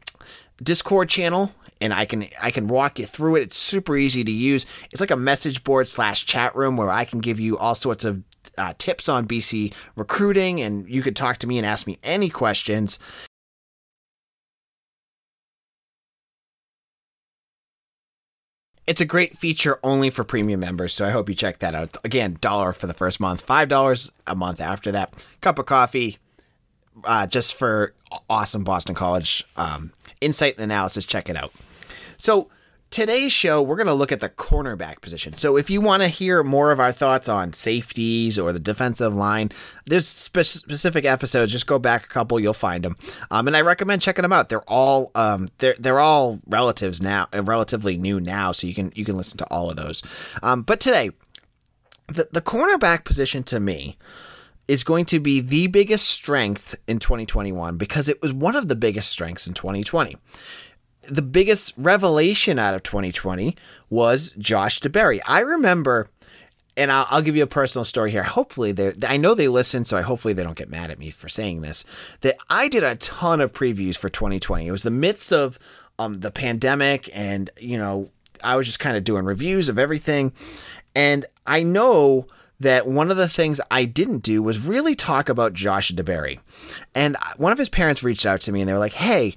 Discord 0.63 1.09
channel, 1.09 1.51
and 1.81 1.93
I 1.93 2.05
can 2.05 2.25
I 2.41 2.51
can 2.51 2.67
walk 2.67 2.99
you 2.99 3.05
through 3.05 3.37
it. 3.37 3.41
It's 3.43 3.57
super 3.57 3.95
easy 3.95 4.23
to 4.23 4.31
use. 4.31 4.65
It's 4.91 5.01
like 5.01 5.11
a 5.11 5.17
message 5.17 5.63
board 5.63 5.87
slash 5.87 6.25
chat 6.25 6.55
room 6.55 6.77
where 6.77 6.89
I 6.89 7.05
can 7.05 7.19
give 7.19 7.39
you 7.39 7.57
all 7.57 7.75
sorts 7.75 8.05
of 8.05 8.23
uh, 8.57 8.73
tips 8.77 9.09
on 9.09 9.27
BC 9.27 9.73
recruiting, 9.95 10.61
and 10.61 10.87
you 10.87 11.01
could 11.01 11.15
talk 11.15 11.37
to 11.37 11.47
me 11.47 11.57
and 11.57 11.65
ask 11.65 11.87
me 11.87 11.97
any 12.03 12.29
questions. 12.29 12.99
It's 18.85 18.99
a 18.99 19.05
great 19.05 19.37
feature 19.37 19.79
only 19.81 20.09
for 20.09 20.25
premium 20.25 20.59
members, 20.59 20.93
so 20.93 21.05
I 21.05 21.11
hope 21.11 21.29
you 21.29 21.35
check 21.35 21.59
that 21.59 21.73
out. 21.73 21.85
It's, 21.85 21.97
again, 22.03 22.37
dollar 22.41 22.73
for 22.73 22.85
the 22.85 22.93
first 22.93 23.19
month, 23.19 23.41
five 23.41 23.69
dollars 23.69 24.11
a 24.27 24.35
month 24.35 24.59
after 24.59 24.91
that. 24.91 25.25
Cup 25.39 25.57
of 25.57 25.65
coffee, 25.65 26.17
uh, 27.03 27.27
just 27.27 27.55
for 27.55 27.93
awesome 28.29 28.63
Boston 28.63 28.95
College 28.95 29.43
um, 29.55 29.91
insight 30.21 30.55
and 30.55 30.63
analysis. 30.63 31.05
Check 31.05 31.29
it 31.29 31.35
out. 31.35 31.51
So 32.17 32.49
today's 32.93 33.31
show, 33.31 33.59
we're 33.59 33.75
going 33.75 33.87
to 33.87 33.93
look 33.93 34.11
at 34.11 34.19
the 34.19 34.29
cornerback 34.29 35.01
position. 35.01 35.35
So 35.35 35.57
if 35.57 35.67
you 35.67 35.81
want 35.81 36.03
to 36.03 36.07
hear 36.07 36.43
more 36.43 36.71
of 36.71 36.79
our 36.79 36.91
thoughts 36.91 37.27
on 37.27 37.51
safeties 37.51 38.37
or 38.37 38.53
the 38.53 38.59
defensive 38.59 39.15
line, 39.15 39.49
there's 39.87 40.07
spe- 40.07 40.41
specific 40.41 41.03
episodes. 41.03 41.51
Just 41.51 41.65
go 41.65 41.79
back 41.79 42.05
a 42.05 42.07
couple, 42.07 42.39
you'll 42.39 42.53
find 42.53 42.83
them. 42.83 42.95
Um, 43.31 43.47
and 43.47 43.57
I 43.57 43.61
recommend 43.61 44.03
checking 44.03 44.21
them 44.21 44.31
out. 44.31 44.49
They're 44.49 44.69
all 44.69 45.09
um, 45.15 45.47
they're 45.57 45.75
they're 45.79 45.99
all 45.99 46.39
relatives 46.47 47.01
now, 47.01 47.27
uh, 47.33 47.41
relatively 47.41 47.97
new 47.97 48.19
now, 48.19 48.51
so 48.51 48.67
you 48.67 48.75
can 48.75 48.91
you 48.95 49.05
can 49.05 49.17
listen 49.17 49.39
to 49.39 49.45
all 49.45 49.71
of 49.71 49.75
those. 49.75 50.03
Um, 50.43 50.61
but 50.61 50.79
today, 50.79 51.09
the 52.07 52.29
the 52.31 52.41
cornerback 52.41 53.05
position 53.05 53.41
to 53.45 53.59
me 53.59 53.97
is 54.67 54.83
going 54.83 55.05
to 55.05 55.19
be 55.19 55.39
the 55.39 55.67
biggest 55.67 56.07
strength 56.07 56.75
in 56.87 56.99
2021 56.99 57.77
because 57.77 58.07
it 58.07 58.21
was 58.21 58.31
one 58.31 58.55
of 58.55 58.67
the 58.67 58.75
biggest 58.75 59.09
strengths 59.09 59.47
in 59.47 59.53
2020 59.53 60.17
the 61.09 61.21
biggest 61.21 61.73
revelation 61.77 62.59
out 62.59 62.73
of 62.73 62.83
2020 62.83 63.55
was 63.89 64.33
Josh 64.33 64.79
DeBerry. 64.79 65.19
I 65.27 65.41
remember, 65.41 66.09
and 66.77 66.91
I'll, 66.91 67.07
I'll 67.09 67.21
give 67.21 67.35
you 67.35 67.43
a 67.43 67.47
personal 67.47 67.83
story 67.83 68.11
here. 68.11 68.23
Hopefully, 68.23 68.71
they 68.71 68.93
I 69.07 69.17
know 69.17 69.33
they 69.33 69.47
listen, 69.47 69.85
so 69.85 69.97
I 69.97 70.01
hopefully 70.01 70.33
they 70.33 70.43
don't 70.43 70.57
get 70.57 70.69
mad 70.69 70.91
at 70.91 70.99
me 70.99 71.09
for 71.09 71.27
saying 71.27 71.61
this. 71.61 71.83
That 72.21 72.37
I 72.49 72.67
did 72.67 72.83
a 72.83 72.95
ton 72.95 73.41
of 73.41 73.53
previews 73.53 73.97
for 73.97 74.09
2020. 74.09 74.67
It 74.67 74.71
was 74.71 74.83
the 74.83 74.91
midst 74.91 75.31
of 75.31 75.59
um, 75.99 76.15
the 76.15 76.31
pandemic, 76.31 77.09
and 77.13 77.49
you 77.59 77.77
know, 77.77 78.09
I 78.43 78.55
was 78.55 78.67
just 78.67 78.79
kind 78.79 78.97
of 78.97 79.03
doing 79.03 79.25
reviews 79.25 79.69
of 79.69 79.77
everything, 79.77 80.31
and 80.95 81.25
I 81.45 81.63
know 81.63 82.27
that 82.63 82.87
one 82.87 83.11
of 83.11 83.17
the 83.17 83.29
things 83.29 83.61
I 83.71 83.85
didn't 83.85 84.19
do 84.23 84.43
was 84.43 84.67
really 84.67 84.95
talk 84.95 85.29
about 85.29 85.53
Josh 85.53 85.91
DeBerry. 85.91 86.39
And 86.93 87.15
one 87.37 87.51
of 87.51 87.57
his 87.57 87.69
parents 87.69 88.03
reached 88.03 88.25
out 88.25 88.41
to 88.41 88.51
me 88.51 88.61
and 88.61 88.69
they 88.69 88.73
were 88.73 88.79
like, 88.79 88.93
"Hey, 88.93 89.35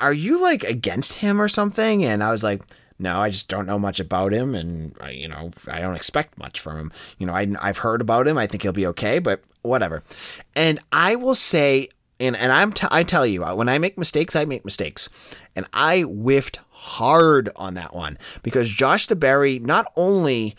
are 0.00 0.12
you 0.12 0.40
like 0.40 0.64
against 0.64 1.18
him 1.18 1.40
or 1.40 1.48
something? 1.48 2.04
And 2.04 2.22
I 2.22 2.30
was 2.30 2.44
like, 2.44 2.62
no, 2.98 3.20
I 3.20 3.30
just 3.30 3.48
don't 3.48 3.66
know 3.66 3.78
much 3.78 3.98
about 3.98 4.32
him, 4.32 4.54
and 4.54 4.94
you 5.10 5.28
know, 5.28 5.50
I 5.68 5.80
don't 5.80 5.96
expect 5.96 6.38
much 6.38 6.60
from 6.60 6.76
him. 6.76 6.92
You 7.18 7.26
know, 7.26 7.34
I, 7.34 7.52
I've 7.60 7.78
heard 7.78 8.00
about 8.00 8.28
him. 8.28 8.38
I 8.38 8.46
think 8.46 8.62
he'll 8.62 8.72
be 8.72 8.86
okay, 8.86 9.18
but 9.18 9.42
whatever. 9.62 10.04
And 10.54 10.78
I 10.92 11.16
will 11.16 11.34
say, 11.34 11.88
and 12.20 12.36
and 12.36 12.52
I'm 12.52 12.72
t- 12.72 12.86
I 12.90 13.02
tell 13.02 13.26
you, 13.26 13.42
when 13.42 13.68
I 13.68 13.78
make 13.78 13.98
mistakes, 13.98 14.36
I 14.36 14.44
make 14.44 14.64
mistakes, 14.64 15.08
and 15.56 15.66
I 15.72 16.02
whiffed 16.02 16.60
hard 16.70 17.50
on 17.56 17.74
that 17.74 17.94
one 17.94 18.16
because 18.44 18.68
Josh 18.68 19.08
DeBerry 19.08 19.60
not 19.60 19.90
only 19.96 20.54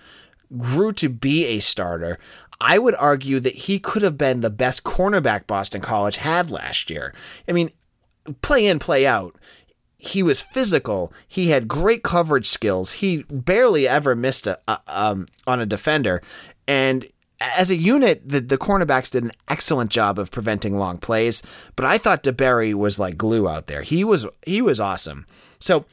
grew 0.57 0.91
to 0.93 1.09
be 1.09 1.45
a 1.45 1.59
starter. 1.59 2.17
I 2.59 2.79
would 2.79 2.95
argue 2.95 3.39
that 3.41 3.55
he 3.55 3.79
could 3.79 4.01
have 4.01 4.17
been 4.17 4.39
the 4.39 4.49
best 4.49 4.83
cornerback 4.83 5.47
Boston 5.47 5.81
College 5.81 6.17
had 6.17 6.49
last 6.49 6.89
year. 6.89 7.13
I 7.49 7.51
mean, 7.51 7.69
play 8.41 8.65
in, 8.65 8.79
play 8.79 9.05
out. 9.05 9.35
He 9.97 10.23
was 10.23 10.41
physical. 10.41 11.11
He 11.27 11.49
had 11.49 11.67
great 11.67 12.03
coverage 12.03 12.47
skills. 12.47 12.93
He 12.93 13.23
barely 13.23 13.87
ever 13.87 14.15
missed 14.15 14.47
a, 14.47 14.59
a 14.67 14.79
um, 14.87 15.25
on 15.47 15.59
a 15.59 15.65
defender, 15.65 16.21
and 16.67 17.05
as 17.39 17.69
a 17.69 17.75
unit, 17.75 18.27
the, 18.27 18.39
the 18.39 18.57
cornerbacks 18.57 19.11
did 19.11 19.23
an 19.23 19.31
excellent 19.49 19.91
job 19.91 20.17
of 20.17 20.31
preventing 20.31 20.77
long 20.77 20.97
plays. 20.97 21.43
But 21.75 21.85
I 21.85 21.97
thought 21.97 22.23
DeBerry 22.23 22.73
was 22.73 22.99
like 22.99 23.17
glue 23.17 23.47
out 23.47 23.67
there. 23.67 23.81
He 23.81 24.03
was 24.03 24.27
he 24.45 24.61
was 24.61 24.79
awesome. 24.79 25.25
So 25.59 25.85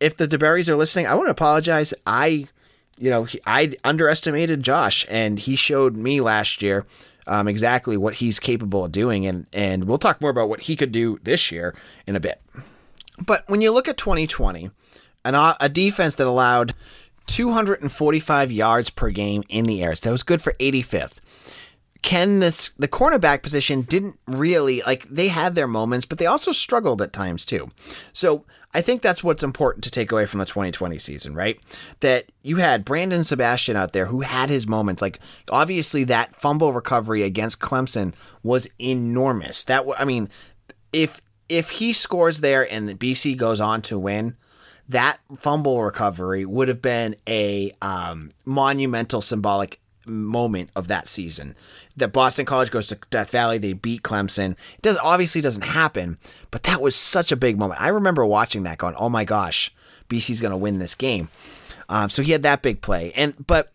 if 0.00 0.16
the 0.16 0.26
DeBerrys 0.26 0.68
are 0.68 0.76
listening, 0.76 1.06
I 1.06 1.14
want 1.14 1.26
to 1.26 1.32
apologize. 1.32 1.92
I, 2.06 2.48
you 2.98 3.10
know, 3.10 3.26
I 3.46 3.72
underestimated 3.84 4.62
Josh, 4.62 5.06
and 5.08 5.38
he 5.38 5.56
showed 5.56 5.96
me 5.96 6.20
last 6.20 6.62
year 6.62 6.86
um, 7.26 7.46
exactly 7.46 7.96
what 7.96 8.14
he's 8.14 8.40
capable 8.40 8.84
of 8.84 8.92
doing, 8.92 9.26
and 9.26 9.46
and 9.52 9.84
we'll 9.84 9.98
talk 9.98 10.20
more 10.20 10.30
about 10.30 10.48
what 10.48 10.62
he 10.62 10.76
could 10.76 10.92
do 10.92 11.18
this 11.22 11.52
year 11.52 11.74
in 12.06 12.16
a 12.16 12.20
bit. 12.20 12.40
But 13.24 13.44
when 13.48 13.60
you 13.60 13.72
look 13.72 13.88
at 13.88 13.96
2020, 13.96 14.70
an, 15.24 15.54
a 15.60 15.68
defense 15.68 16.14
that 16.16 16.26
allowed 16.26 16.74
245 17.26 18.50
yards 18.50 18.90
per 18.90 19.10
game 19.10 19.42
in 19.48 19.64
the 19.64 19.82
air, 19.82 19.94
so 19.94 20.08
that 20.08 20.12
was 20.12 20.22
good 20.22 20.40
for 20.40 20.52
85th. 20.54 21.18
Ken, 22.02 22.38
this 22.38 22.70
the 22.78 22.88
cornerback 22.88 23.42
position 23.42 23.82
didn't 23.82 24.18
really 24.26 24.82
like 24.86 25.04
they 25.04 25.28
had 25.28 25.54
their 25.54 25.66
moments, 25.66 26.06
but 26.06 26.18
they 26.18 26.26
also 26.26 26.52
struggled 26.52 27.02
at 27.02 27.12
times 27.12 27.44
too. 27.44 27.68
So 28.12 28.44
I 28.72 28.82
think 28.82 29.02
that's 29.02 29.24
what's 29.24 29.42
important 29.42 29.82
to 29.84 29.90
take 29.90 30.12
away 30.12 30.26
from 30.26 30.38
the 30.38 30.44
2020 30.44 30.98
season, 30.98 31.34
right? 31.34 31.58
That 32.00 32.30
you 32.42 32.56
had 32.56 32.84
Brandon 32.84 33.24
Sebastian 33.24 33.76
out 33.76 33.92
there 33.92 34.06
who 34.06 34.20
had 34.20 34.48
his 34.48 34.68
moments. 34.68 35.02
Like 35.02 35.18
obviously 35.50 36.04
that 36.04 36.40
fumble 36.40 36.72
recovery 36.72 37.22
against 37.22 37.60
Clemson 37.60 38.14
was 38.42 38.68
enormous. 38.78 39.64
That 39.64 39.84
I 39.98 40.04
mean, 40.04 40.28
if 40.92 41.20
if 41.48 41.70
he 41.70 41.92
scores 41.92 42.40
there 42.40 42.70
and 42.72 42.88
BC 42.98 43.36
goes 43.36 43.60
on 43.60 43.82
to 43.82 43.98
win, 43.98 44.36
that 44.88 45.18
fumble 45.36 45.82
recovery 45.82 46.44
would 46.44 46.68
have 46.68 46.80
been 46.80 47.16
a 47.28 47.72
um, 47.82 48.30
monumental 48.44 49.20
symbolic 49.20 49.80
moment 50.06 50.70
of 50.74 50.88
that 50.88 51.06
season. 51.06 51.54
That 51.98 52.12
Boston 52.12 52.46
College 52.46 52.70
goes 52.70 52.86
to 52.88 52.98
Death 53.10 53.30
Valley, 53.30 53.58
they 53.58 53.72
beat 53.72 54.02
Clemson. 54.02 54.52
It 54.52 54.82
does 54.82 54.96
obviously 54.98 55.40
doesn't 55.40 55.64
happen, 55.64 56.18
but 56.50 56.62
that 56.64 56.80
was 56.80 56.94
such 56.94 57.32
a 57.32 57.36
big 57.36 57.58
moment. 57.58 57.80
I 57.80 57.88
remember 57.88 58.24
watching 58.24 58.62
that, 58.64 58.78
going, 58.78 58.94
"Oh 58.96 59.08
my 59.08 59.24
gosh, 59.24 59.72
BC's 60.08 60.40
going 60.40 60.52
to 60.52 60.56
win 60.56 60.78
this 60.78 60.94
game." 60.94 61.28
Um, 61.88 62.10
so 62.10 62.22
he 62.22 62.32
had 62.32 62.42
that 62.42 62.62
big 62.62 62.80
play, 62.80 63.12
and 63.16 63.34
but 63.46 63.72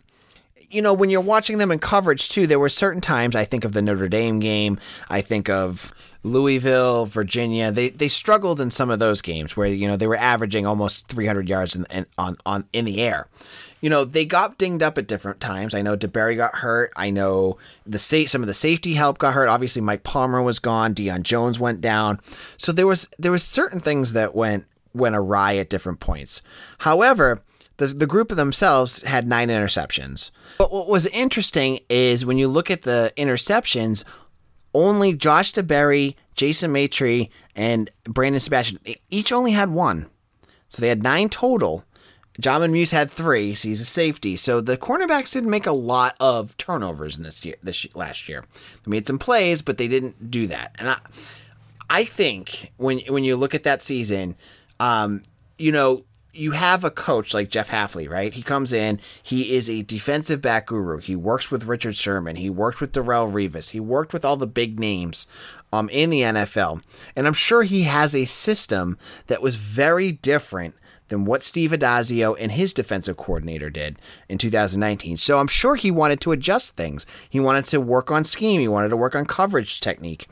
you 0.73 0.81
know 0.81 0.93
when 0.93 1.09
you're 1.09 1.21
watching 1.21 1.57
them 1.57 1.71
in 1.71 1.79
coverage 1.79 2.29
too, 2.29 2.47
there 2.47 2.59
were 2.59 2.69
certain 2.69 3.01
times 3.01 3.35
I 3.35 3.45
think 3.45 3.65
of 3.65 3.73
the 3.73 3.81
Notre 3.81 4.09
Dame 4.09 4.39
game, 4.39 4.79
I 5.09 5.21
think 5.21 5.49
of 5.49 5.93
Louisville, 6.23 7.05
Virginia. 7.05 7.71
They 7.71 7.89
they 7.89 8.07
struggled 8.07 8.59
in 8.59 8.71
some 8.71 8.89
of 8.89 8.99
those 8.99 9.21
games 9.21 9.55
where 9.55 9.67
you 9.67 9.87
know 9.87 9.97
they 9.97 10.07
were 10.07 10.15
averaging 10.15 10.65
almost 10.65 11.07
300 11.07 11.47
yards 11.47 11.75
in, 11.75 11.85
in 11.91 12.05
on 12.17 12.37
on 12.45 12.65
in 12.73 12.85
the 12.85 13.01
air 13.01 13.27
you 13.83 13.89
know, 13.89 14.05
they 14.05 14.23
got 14.23 14.57
dinged 14.57 14.81
up 14.81 14.97
at 14.97 15.07
different 15.07 15.41
times. 15.41 15.75
I 15.75 15.81
know 15.81 15.97
DeBerry 15.97 16.37
got 16.37 16.55
hurt. 16.55 16.93
I 16.95 17.09
know 17.09 17.57
the 17.85 17.99
sa- 17.99 18.23
some 18.27 18.39
of 18.39 18.47
the 18.47 18.53
safety 18.53 18.93
help 18.93 19.17
got 19.17 19.33
hurt. 19.33 19.49
Obviously, 19.49 19.81
Mike 19.81 20.03
Palmer 20.03 20.41
was 20.41 20.59
gone. 20.59 20.95
Deion 20.95 21.23
Jones 21.23 21.59
went 21.59 21.81
down. 21.81 22.21
So 22.55 22.71
there 22.71 22.87
was 22.87 23.09
there 23.19 23.33
was 23.33 23.43
certain 23.43 23.81
things 23.81 24.13
that 24.13 24.33
went 24.33 24.67
went 24.93 25.17
awry 25.17 25.57
at 25.57 25.69
different 25.69 25.99
points. 25.99 26.41
However, 26.77 27.41
the, 27.77 27.87
the 27.87 28.07
group 28.07 28.31
of 28.31 28.37
themselves 28.37 29.03
had 29.03 29.27
nine 29.27 29.49
interceptions. 29.49 30.31
But 30.57 30.71
what 30.71 30.87
was 30.87 31.07
interesting 31.07 31.79
is 31.89 32.25
when 32.25 32.37
you 32.37 32.47
look 32.47 32.69
at 32.69 32.83
the 32.83 33.11
interceptions, 33.17 34.03
only 34.73 35.13
Josh 35.13 35.53
DeBerry, 35.53 36.15
Jason 36.35 36.71
Maitre, 36.71 37.29
and 37.55 37.89
Brandon 38.05 38.39
Sebastian 38.39 38.79
each 39.09 39.31
only 39.31 39.51
had 39.51 39.69
one. 39.69 40.07
So 40.67 40.81
they 40.81 40.87
had 40.87 41.03
nine 41.03 41.29
total. 41.29 41.83
John 42.39 42.71
Muse 42.71 42.91
had 42.91 43.11
three, 43.11 43.53
so 43.53 43.67
he's 43.67 43.81
a 43.81 43.85
safety. 43.85 44.35
So 44.37 44.59
the 44.59 44.75
cornerbacks 44.75 45.31
didn't 45.31 45.51
make 45.51 45.67
a 45.67 45.71
lot 45.71 46.15
of 46.19 46.57
turnovers 46.57 47.15
in 47.15 47.23
this 47.23 47.45
year, 47.45 47.55
this 47.61 47.85
last 47.95 48.27
year. 48.27 48.43
They 48.83 48.89
made 48.89 49.05
some 49.05 49.19
plays, 49.19 49.61
but 49.61 49.77
they 49.77 49.87
didn't 49.87 50.31
do 50.31 50.47
that. 50.47 50.75
And 50.79 50.89
I, 50.89 50.97
I 51.89 52.05
think 52.05 52.71
when 52.77 52.99
when 53.07 53.23
you 53.23 53.35
look 53.35 53.53
at 53.53 53.63
that 53.63 53.83
season, 53.83 54.35
um, 54.79 55.21
you 55.59 55.71
know, 55.71 56.05
you 56.33 56.51
have 56.51 56.83
a 56.83 56.89
coach 56.89 57.33
like 57.33 57.49
Jeff 57.49 57.69
Hafley, 57.69 58.09
right? 58.09 58.33
He 58.33 58.41
comes 58.41 58.73
in, 58.73 58.99
he 59.21 59.55
is 59.55 59.69
a 59.69 59.83
defensive 59.83 60.41
back 60.41 60.65
guru. 60.65 60.97
He 60.97 61.15
works 61.15 61.51
with 61.51 61.65
Richard 61.65 61.95
Sherman, 61.95 62.37
he 62.37 62.49
worked 62.49 62.81
with 62.81 62.91
Darrelle 62.91 63.31
Revis, 63.31 63.69
he 63.69 63.79
worked 63.79 64.13
with 64.13 64.25
all 64.25 64.35
the 64.35 64.47
big 64.47 64.79
names 64.79 65.27
um, 65.71 65.89
in 65.89 66.09
the 66.09 66.21
NFL. 66.21 66.83
And 67.15 67.27
I'm 67.27 67.33
sure 67.33 67.63
he 67.63 67.83
has 67.83 68.15
a 68.15 68.25
system 68.25 68.97
that 69.27 69.43
was 69.43 69.55
very 69.55 70.11
different 70.11 70.75
than 71.09 71.25
what 71.25 71.43
Steve 71.43 71.71
Addazio 71.71 72.35
and 72.39 72.51
his 72.51 72.73
defensive 72.73 73.17
coordinator 73.17 73.69
did 73.69 73.99
in 74.27 74.39
2019. 74.39 75.17
So 75.17 75.39
I'm 75.39 75.47
sure 75.47 75.75
he 75.75 75.91
wanted 75.91 76.19
to 76.21 76.31
adjust 76.31 76.75
things. 76.75 77.05
He 77.29 77.39
wanted 77.39 77.67
to 77.67 77.79
work 77.79 78.09
on 78.09 78.23
scheme, 78.23 78.59
he 78.59 78.67
wanted 78.67 78.89
to 78.89 78.97
work 78.97 79.15
on 79.15 79.25
coverage 79.27 79.79
technique. 79.79 80.27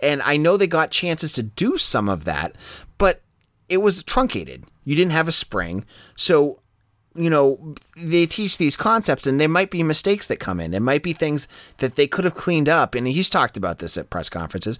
And 0.00 0.22
I 0.22 0.36
know 0.36 0.56
they 0.56 0.68
got 0.68 0.92
chances 0.92 1.32
to 1.34 1.42
do 1.42 1.76
some 1.76 2.08
of 2.08 2.24
that, 2.24 2.54
but 2.96 3.22
it 3.68 3.78
was 3.78 4.02
truncated. 4.02 4.64
You 4.90 4.96
didn't 4.96 5.12
have 5.12 5.28
a 5.28 5.32
spring. 5.32 5.84
So 6.16 6.58
you 7.14 7.28
know, 7.28 7.74
they 7.96 8.26
teach 8.26 8.58
these 8.58 8.76
concepts 8.76 9.26
and 9.26 9.40
there 9.40 9.48
might 9.48 9.70
be 9.70 9.82
mistakes 9.82 10.26
that 10.28 10.38
come 10.38 10.60
in. 10.60 10.72
There 10.72 10.80
might 10.80 11.02
be 11.02 11.12
things 11.12 11.48
that 11.78 11.96
they 11.96 12.06
could 12.06 12.24
have 12.24 12.34
cleaned 12.34 12.68
up. 12.68 12.94
And 12.94 13.06
he's 13.06 13.28
talked 13.30 13.56
about 13.56 13.78
this 13.78 13.96
at 13.96 14.10
press 14.10 14.28
conferences 14.28 14.78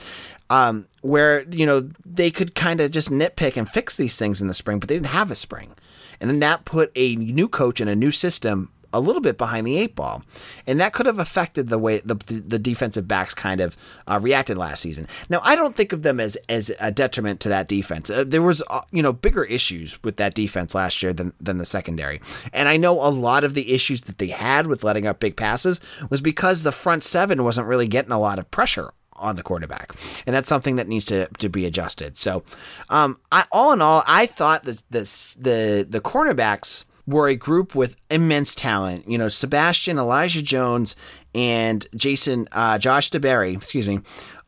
um, 0.48 0.86
where, 1.02 1.42
you 1.50 1.66
know, 1.66 1.90
they 2.04 2.30
could 2.30 2.54
kind 2.54 2.80
of 2.80 2.92
just 2.92 3.10
nitpick 3.10 3.56
and 3.56 3.68
fix 3.68 3.96
these 3.96 4.16
things 4.16 4.40
in 4.40 4.48
the 4.48 4.54
spring, 4.54 4.78
but 4.78 4.88
they 4.88 4.94
didn't 4.94 5.08
have 5.08 5.30
a 5.30 5.36
spring. 5.36 5.74
And 6.20 6.28
then 6.28 6.40
that 6.40 6.64
put 6.64 6.92
a 6.96 7.16
new 7.16 7.48
coach 7.48 7.80
and 7.80 7.90
a 7.90 7.96
new 7.96 8.10
system 8.10 8.70
a 8.92 9.00
little 9.00 9.23
bit 9.23 9.38
behind 9.38 9.66
the 9.66 9.76
eight 9.76 9.94
ball, 9.94 10.23
and 10.66 10.80
that 10.80 10.92
could 10.92 11.06
have 11.06 11.18
affected 11.18 11.68
the 11.68 11.78
way 11.78 11.99
the, 11.99 12.14
the 12.14 12.59
defensive 12.59 13.06
backs 13.06 13.35
kind 13.35 13.61
of 13.61 13.76
uh, 14.06 14.18
reacted 14.20 14.59
last 14.59 14.80
season. 14.80 15.06
Now, 15.28 15.40
I 15.42 15.56
don't 15.56 15.76
think 15.76 15.92
of 15.92 16.02
them 16.02 16.20
as 16.20 16.37
as 16.49 16.73
a 16.80 16.90
detriment 16.90 17.40
to 17.40 17.49
that 17.49 17.68
defense. 17.68 18.11
Uh, 18.11 18.25
there 18.26 18.42
was 18.42 18.62
uh, 18.70 18.82
you 18.90 19.02
know 19.02 19.12
bigger 19.12 19.44
issues 19.44 20.02
with 20.02 20.16
that 20.16 20.35
defense 20.35 20.75
last 20.75 21.02
year 21.02 21.12
than 21.12 21.32
than 21.40 21.59
the 21.59 21.64
secondary, 21.64 22.20
and 22.52 22.68
I 22.68 22.76
know 22.76 22.94
a 23.00 23.11
lot 23.11 23.44
of 23.44 23.54
the 23.54 23.73
issues 23.73 24.02
that 24.02 24.18
they 24.18 24.28
had 24.28 24.66
with 24.66 24.85
letting 24.85 25.06
up 25.06 25.20
big 25.20 25.37
passes 25.37 25.80
was 26.09 26.20
because 26.20 26.62
the 26.62 26.73
front 26.73 27.04
seven 27.04 27.44
wasn't 27.44 27.66
really 27.66 27.88
getting 27.88 28.12
a 28.12 28.18
lot 28.18 28.38
of 28.38 28.50
pressure 28.50 28.92
on 29.20 29.37
the 29.37 29.42
quarterback, 29.42 29.92
and 30.26 30.35
that's 30.35 30.49
something 30.49 30.76
that 30.76 30.88
needs 30.88 31.04
to, 31.04 31.28
to 31.38 31.49
be 31.49 31.66
adjusted. 31.66 32.16
So, 32.16 32.42
um, 32.88 33.18
I, 33.30 33.44
all 33.52 33.73
in 33.73 33.82
all, 33.82 34.02
I 34.06 34.26
thought 34.26 34.64
that 34.64 34.82
the 34.90 35.00
the 35.40 35.87
the 35.88 36.00
cornerbacks 36.00 36.85
were 37.10 37.28
a 37.28 37.36
group 37.36 37.74
with 37.74 37.96
immense 38.10 38.54
talent. 38.54 39.08
You 39.08 39.18
know, 39.18 39.28
Sebastian, 39.28 39.98
Elijah 39.98 40.42
Jones, 40.42 40.96
and 41.34 41.86
Jason, 41.94 42.46
uh, 42.52 42.78
Josh 42.78 43.10
DeBerry, 43.10 43.54
excuse 43.56 43.88
me, 43.88 44.00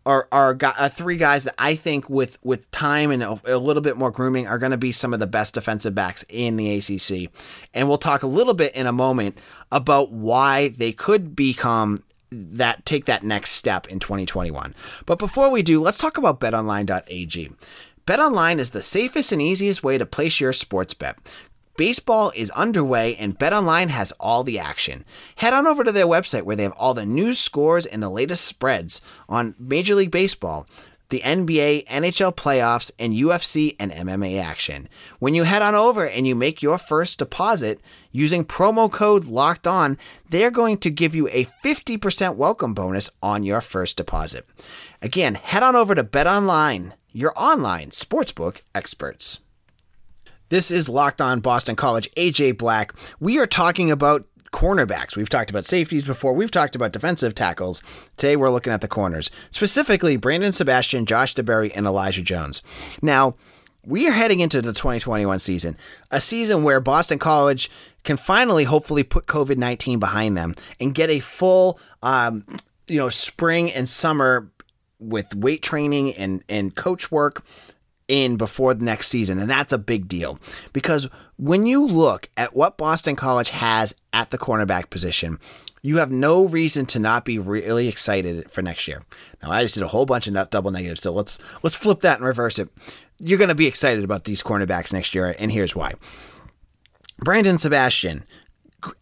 are 0.04 0.28
are 0.32 0.56
uh, 0.60 0.88
three 0.88 1.16
guys 1.16 1.44
that 1.44 1.54
I 1.58 1.74
think 1.74 2.10
with 2.10 2.38
with 2.42 2.70
time 2.70 3.10
and 3.10 3.22
a, 3.22 3.40
a 3.46 3.58
little 3.58 3.82
bit 3.82 3.96
more 3.96 4.10
grooming 4.10 4.48
are 4.48 4.58
going 4.58 4.72
to 4.72 4.78
be 4.78 4.92
some 4.92 5.14
of 5.14 5.20
the 5.20 5.26
best 5.26 5.54
defensive 5.54 5.94
backs 5.94 6.24
in 6.28 6.56
the 6.56 6.76
ACC. 6.76 7.30
And 7.74 7.88
we'll 7.88 7.98
talk 7.98 8.22
a 8.22 8.26
little 8.26 8.54
bit 8.54 8.74
in 8.74 8.86
a 8.86 8.92
moment 8.92 9.38
about 9.70 10.10
why 10.10 10.68
they 10.68 10.92
could 10.92 11.36
become 11.36 12.02
that 12.30 12.84
take 12.84 13.04
that 13.04 13.22
next 13.22 13.50
step 13.50 13.86
in 13.88 13.98
2021. 13.98 14.74
But 15.06 15.18
before 15.18 15.50
we 15.50 15.62
do, 15.62 15.80
let's 15.80 15.98
talk 15.98 16.18
about 16.18 16.40
betonline.ag. 16.40 17.52
BetOnline 18.06 18.58
is 18.58 18.70
the 18.70 18.82
safest 18.82 19.30
and 19.30 19.40
easiest 19.40 19.84
way 19.84 19.96
to 19.96 20.04
place 20.04 20.40
your 20.40 20.52
sports 20.52 20.92
bet. 20.92 21.16
Baseball 21.82 22.30
is 22.36 22.48
underway 22.50 23.16
and 23.16 23.36
BetOnline 23.36 23.88
has 23.88 24.12
all 24.20 24.44
the 24.44 24.56
action. 24.56 25.04
Head 25.34 25.52
on 25.52 25.66
over 25.66 25.82
to 25.82 25.90
their 25.90 26.06
website 26.06 26.42
where 26.42 26.54
they 26.54 26.62
have 26.62 26.76
all 26.78 26.94
the 26.94 27.04
news, 27.04 27.40
scores, 27.40 27.86
and 27.86 28.00
the 28.00 28.08
latest 28.08 28.44
spreads 28.44 29.00
on 29.28 29.56
Major 29.58 29.96
League 29.96 30.12
Baseball, 30.12 30.64
the 31.08 31.18
NBA, 31.18 31.86
NHL 31.86 32.36
playoffs, 32.36 32.92
and 33.00 33.12
UFC 33.12 33.74
and 33.80 33.90
MMA 33.90 34.40
action. 34.40 34.88
When 35.18 35.34
you 35.34 35.42
head 35.42 35.60
on 35.60 35.74
over 35.74 36.06
and 36.06 36.24
you 36.24 36.36
make 36.36 36.62
your 36.62 36.78
first 36.78 37.18
deposit 37.18 37.80
using 38.12 38.44
promo 38.44 38.88
code 38.88 39.24
LOCKED 39.24 39.66
ON, 39.66 39.98
they're 40.30 40.52
going 40.52 40.78
to 40.78 40.88
give 40.88 41.16
you 41.16 41.26
a 41.30 41.46
50% 41.64 42.36
welcome 42.36 42.74
bonus 42.74 43.10
on 43.20 43.42
your 43.42 43.60
first 43.60 43.96
deposit. 43.96 44.46
Again, 45.02 45.34
head 45.34 45.64
on 45.64 45.74
over 45.74 45.96
to 45.96 46.04
BetOnline, 46.04 46.92
your 47.10 47.32
online 47.36 47.90
sportsbook 47.90 48.62
experts. 48.72 49.40
This 50.52 50.70
is 50.70 50.86
Locked 50.86 51.22
On 51.22 51.40
Boston 51.40 51.76
College. 51.76 52.10
AJ 52.10 52.58
Black. 52.58 52.92
We 53.18 53.38
are 53.38 53.46
talking 53.46 53.90
about 53.90 54.26
cornerbacks. 54.52 55.16
We've 55.16 55.30
talked 55.30 55.48
about 55.48 55.64
safeties 55.64 56.04
before. 56.04 56.34
We've 56.34 56.50
talked 56.50 56.76
about 56.76 56.92
defensive 56.92 57.34
tackles. 57.34 57.82
Today 58.18 58.36
we're 58.36 58.50
looking 58.50 58.70
at 58.70 58.82
the 58.82 58.86
corners, 58.86 59.30
specifically 59.48 60.18
Brandon 60.18 60.52
Sebastian, 60.52 61.06
Josh 61.06 61.34
DeBerry, 61.34 61.72
and 61.74 61.86
Elijah 61.86 62.20
Jones. 62.20 62.60
Now, 63.00 63.34
we 63.86 64.06
are 64.06 64.12
heading 64.12 64.40
into 64.40 64.60
the 64.60 64.74
2021 64.74 65.38
season, 65.38 65.78
a 66.10 66.20
season 66.20 66.64
where 66.64 66.80
Boston 66.80 67.18
College 67.18 67.70
can 68.04 68.18
finally, 68.18 68.64
hopefully, 68.64 69.04
put 69.04 69.24
COVID 69.24 69.56
19 69.56 70.00
behind 70.00 70.36
them 70.36 70.54
and 70.78 70.94
get 70.94 71.08
a 71.08 71.20
full, 71.20 71.80
um, 72.02 72.44
you 72.88 72.98
know, 72.98 73.08
spring 73.08 73.72
and 73.72 73.88
summer 73.88 74.50
with 74.98 75.34
weight 75.34 75.62
training 75.62 76.12
and, 76.12 76.44
and 76.50 76.76
coach 76.76 77.10
work 77.10 77.42
in 78.08 78.36
before 78.36 78.74
the 78.74 78.84
next 78.84 79.08
season. 79.08 79.38
And 79.38 79.50
that's 79.50 79.72
a 79.72 79.78
big 79.78 80.08
deal 80.08 80.38
because 80.72 81.08
when 81.36 81.66
you 81.66 81.86
look 81.86 82.28
at 82.36 82.54
what 82.54 82.76
Boston 82.76 83.16
College 83.16 83.50
has 83.50 83.94
at 84.12 84.30
the 84.30 84.38
cornerback 84.38 84.90
position, 84.90 85.38
you 85.82 85.96
have 85.98 86.12
no 86.12 86.44
reason 86.44 86.86
to 86.86 86.98
not 86.98 87.24
be 87.24 87.38
really 87.38 87.88
excited 87.88 88.50
for 88.50 88.62
next 88.62 88.86
year. 88.86 89.02
Now, 89.42 89.50
I 89.50 89.62
just 89.62 89.74
did 89.74 89.82
a 89.82 89.88
whole 89.88 90.06
bunch 90.06 90.28
of 90.28 90.50
double 90.50 90.70
negatives, 90.70 91.02
so 91.02 91.12
let's 91.12 91.38
let's 91.62 91.76
flip 91.76 92.00
that 92.00 92.18
and 92.18 92.26
reverse 92.26 92.58
it. 92.58 92.68
You're 93.18 93.38
going 93.38 93.48
to 93.48 93.54
be 93.54 93.66
excited 93.66 94.04
about 94.04 94.24
these 94.24 94.42
cornerbacks 94.42 94.92
next 94.92 95.14
year, 95.14 95.34
and 95.38 95.50
here's 95.50 95.74
why. 95.74 95.94
Brandon 97.18 97.58
Sebastian, 97.58 98.24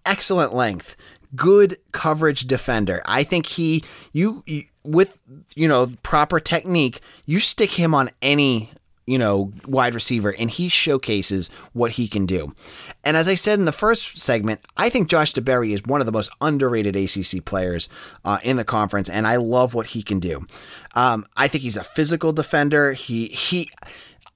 excellent 0.07 0.55
length, 0.55 0.97
good 1.35 1.77
coverage 1.93 2.47
defender. 2.47 3.03
I 3.07 3.23
think 3.23 3.47
he 3.47 3.85
you, 4.13 4.43
you, 4.47 4.63
with 4.83 5.21
you 5.55 5.69
know 5.69 5.89
proper 6.03 6.41
technique, 6.41 7.01
you 7.27 7.41
stick 7.41 7.73
him 7.73 7.95
on 7.95 8.11
any 8.23 8.71
you 9.11 9.19
know, 9.19 9.53
wide 9.67 9.93
receiver, 9.93 10.33
and 10.39 10.49
he 10.49 10.69
showcases 10.69 11.49
what 11.73 11.93
he 11.93 12.07
can 12.07 12.27
do. 12.27 12.55
And 13.03 13.17
as 13.17 13.27
I 13.27 13.35
said 13.35 13.59
in 13.59 13.65
the 13.65 13.73
first 13.73 14.19
segment, 14.19 14.61
I 14.77 14.89
think 14.89 15.09
Josh 15.09 15.33
DeBerry 15.33 15.73
is 15.73 15.83
one 15.85 16.01
of 16.01 16.07
the 16.07 16.13
most 16.13 16.31
underrated 16.41 16.95
ACC 16.95 17.45
players 17.45 17.89
uh, 18.25 18.39
in 18.45 18.57
the 18.57 18.63
conference, 18.63 19.11
and 19.11 19.27
I 19.27 19.35
love 19.35 19.75
what 19.75 19.89
he 19.89 20.05
can 20.05 20.21
do. 20.21 20.47
Um, 20.95 21.27
I 21.37 21.49
think 21.49 21.63
he's 21.63 21.77
a 21.77 21.83
physical 21.83 22.33
defender. 22.33 22.93
He 22.93 23.27
he 23.27 23.69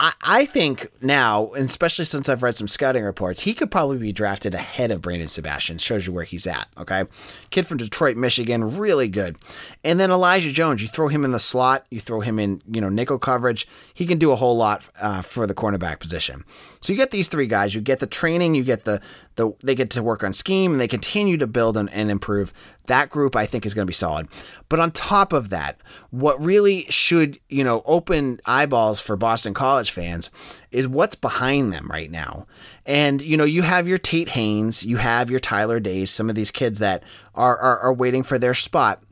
I, 0.00 0.12
I 0.22 0.46
think 0.46 0.88
now, 1.00 1.52
especially 1.54 2.04
since 2.04 2.28
I've 2.28 2.42
read 2.42 2.56
some 2.56 2.66
scouting 2.66 3.04
reports, 3.04 3.42
he 3.42 3.54
could 3.54 3.70
probably 3.70 3.98
be 3.98 4.12
drafted 4.12 4.52
ahead 4.52 4.90
of 4.90 5.00
Brandon 5.00 5.28
Sebastian. 5.28 5.78
Shows 5.78 6.06
you 6.06 6.12
where 6.12 6.24
he's 6.24 6.46
at. 6.46 6.66
Okay, 6.76 7.04
kid 7.50 7.66
from 7.66 7.78
Detroit, 7.78 8.16
Michigan, 8.16 8.76
really 8.76 9.08
good. 9.08 9.36
And 9.84 10.00
then 10.00 10.10
Elijah 10.10 10.52
Jones, 10.52 10.82
you 10.82 10.88
throw 10.88 11.08
him 11.08 11.24
in 11.24 11.30
the 11.30 11.38
slot, 11.38 11.86
you 11.90 12.00
throw 12.00 12.20
him 12.20 12.38
in, 12.38 12.60
you 12.70 12.80
know, 12.80 12.88
nickel 12.88 13.18
coverage. 13.18 13.68
He 13.92 14.06
can 14.06 14.18
do 14.18 14.32
a 14.32 14.36
whole 14.36 14.56
lot 14.56 14.88
uh, 15.00 15.22
for 15.22 15.46
the 15.46 15.54
cornerback 15.54 16.00
position. 16.00 16.44
So 16.80 16.92
you 16.92 16.96
get 16.96 17.12
these 17.12 17.28
three 17.28 17.46
guys. 17.46 17.74
You 17.74 17.80
get 17.80 18.00
the 18.00 18.06
training. 18.06 18.54
You 18.54 18.64
get 18.64 18.84
the 18.84 19.00
the 19.36 19.52
they 19.62 19.74
get 19.74 19.90
to 19.90 20.02
work 20.02 20.22
on 20.22 20.32
scheme, 20.32 20.72
and 20.72 20.80
they 20.80 20.88
continue 20.88 21.36
to 21.36 21.46
build 21.46 21.76
and, 21.76 21.90
and 21.90 22.10
improve. 22.10 22.52
That 22.86 23.10
group, 23.10 23.34
I 23.34 23.46
think, 23.46 23.64
is 23.64 23.74
going 23.74 23.84
to 23.84 23.90
be 23.90 23.94
solid. 23.94 24.28
But 24.68 24.80
on 24.80 24.90
top 24.90 25.32
of 25.32 25.48
that, 25.48 25.80
what 26.10 26.40
really 26.40 26.84
should, 26.90 27.38
you 27.48 27.64
know, 27.64 27.82
open 27.86 28.40
eyeballs 28.46 29.00
for 29.00 29.16
Boston 29.16 29.54
College 29.54 29.90
fans 29.90 30.30
is 30.70 30.86
what's 30.86 31.14
behind 31.14 31.72
them 31.72 31.88
right 31.90 32.10
now. 32.10 32.46
And, 32.84 33.22
you 33.22 33.36
know, 33.36 33.44
you 33.44 33.62
have 33.62 33.88
your 33.88 33.98
Tate 33.98 34.30
Haynes, 34.30 34.84
you 34.84 34.98
have 34.98 35.30
your 35.30 35.40
Tyler 35.40 35.80
Days, 35.80 36.10
some 36.10 36.28
of 36.28 36.34
these 36.34 36.50
kids 36.50 36.78
that 36.80 37.02
are, 37.34 37.56
are, 37.56 37.78
are 37.78 37.94
waiting 37.94 38.22
for 38.22 38.38
their 38.38 38.54
spot. 38.54 39.02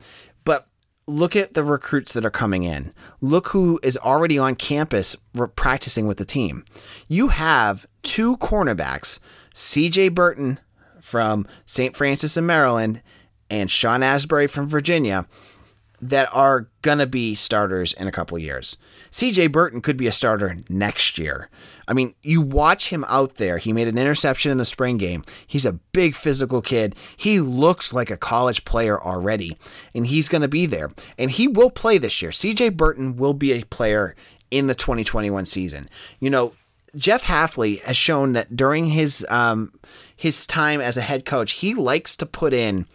But 0.45 0.67
look 1.07 1.35
at 1.35 1.53
the 1.53 1.63
recruits 1.63 2.13
that 2.13 2.25
are 2.25 2.29
coming 2.29 2.63
in. 2.63 2.93
Look 3.21 3.47
who 3.49 3.79
is 3.81 3.97
already 3.97 4.37
on 4.37 4.55
campus 4.55 5.15
practicing 5.55 6.07
with 6.07 6.17
the 6.17 6.25
team. 6.25 6.63
You 7.07 7.29
have 7.29 7.85
two 8.03 8.37
cornerbacks, 8.37 9.19
CJ 9.53 10.13
Burton 10.13 10.59
from 10.99 11.47
St. 11.65 11.95
Frances 11.95 12.37
in 12.37 12.45
Maryland 12.45 13.01
and 13.49 13.69
Sean 13.69 14.03
Asbury 14.03 14.47
from 14.47 14.67
Virginia 14.67 15.27
that 16.01 16.27
are 16.33 16.67
going 16.81 16.97
to 16.97 17.07
be 17.07 17.33
starters 17.33 17.93
in 17.93 18.07
a 18.07 18.11
couple 18.11 18.37
years. 18.37 18.77
CJ 19.11 19.51
Burton 19.51 19.79
could 19.79 19.95
be 19.95 20.07
a 20.07 20.11
starter 20.11 20.57
next 20.67 21.17
year. 21.17 21.49
I 21.87 21.93
mean, 21.93 22.13
you 22.21 22.41
watch 22.41 22.89
him 22.89 23.05
out 23.07 23.35
there. 23.35 23.57
He 23.57 23.71
made 23.71 23.87
an 23.87 23.97
interception 23.97 24.51
in 24.51 24.57
the 24.57 24.65
spring 24.65 24.97
game. 24.97 25.23
He's 25.47 25.65
a 25.65 25.73
big 25.73 26.15
physical 26.15 26.61
kid. 26.61 26.95
He 27.15 27.39
looks 27.39 27.93
like 27.93 28.09
a 28.09 28.17
college 28.17 28.65
player 28.65 29.01
already, 29.01 29.57
and 29.93 30.07
he's 30.07 30.27
going 30.27 30.41
to 30.41 30.47
be 30.47 30.65
there. 30.65 30.91
And 31.17 31.31
he 31.31 31.47
will 31.47 31.69
play 31.69 31.97
this 31.97 32.21
year. 32.21 32.31
CJ 32.31 32.75
Burton 32.75 33.15
will 33.15 33.33
be 33.33 33.53
a 33.53 33.63
player 33.65 34.15
in 34.51 34.67
the 34.67 34.75
2021 34.75 35.45
season. 35.45 35.87
You 36.19 36.29
know, 36.29 36.53
Jeff 36.95 37.23
Hafley 37.23 37.81
has 37.83 37.97
shown 37.97 38.33
that 38.33 38.55
during 38.55 38.87
his 38.87 39.25
um, 39.29 39.73
his 40.15 40.45
time 40.45 40.79
as 40.79 40.97
a 40.97 41.01
head 41.01 41.25
coach, 41.25 41.53
he 41.53 41.73
likes 41.73 42.15
to 42.17 42.25
put 42.25 42.53
in 42.53 42.85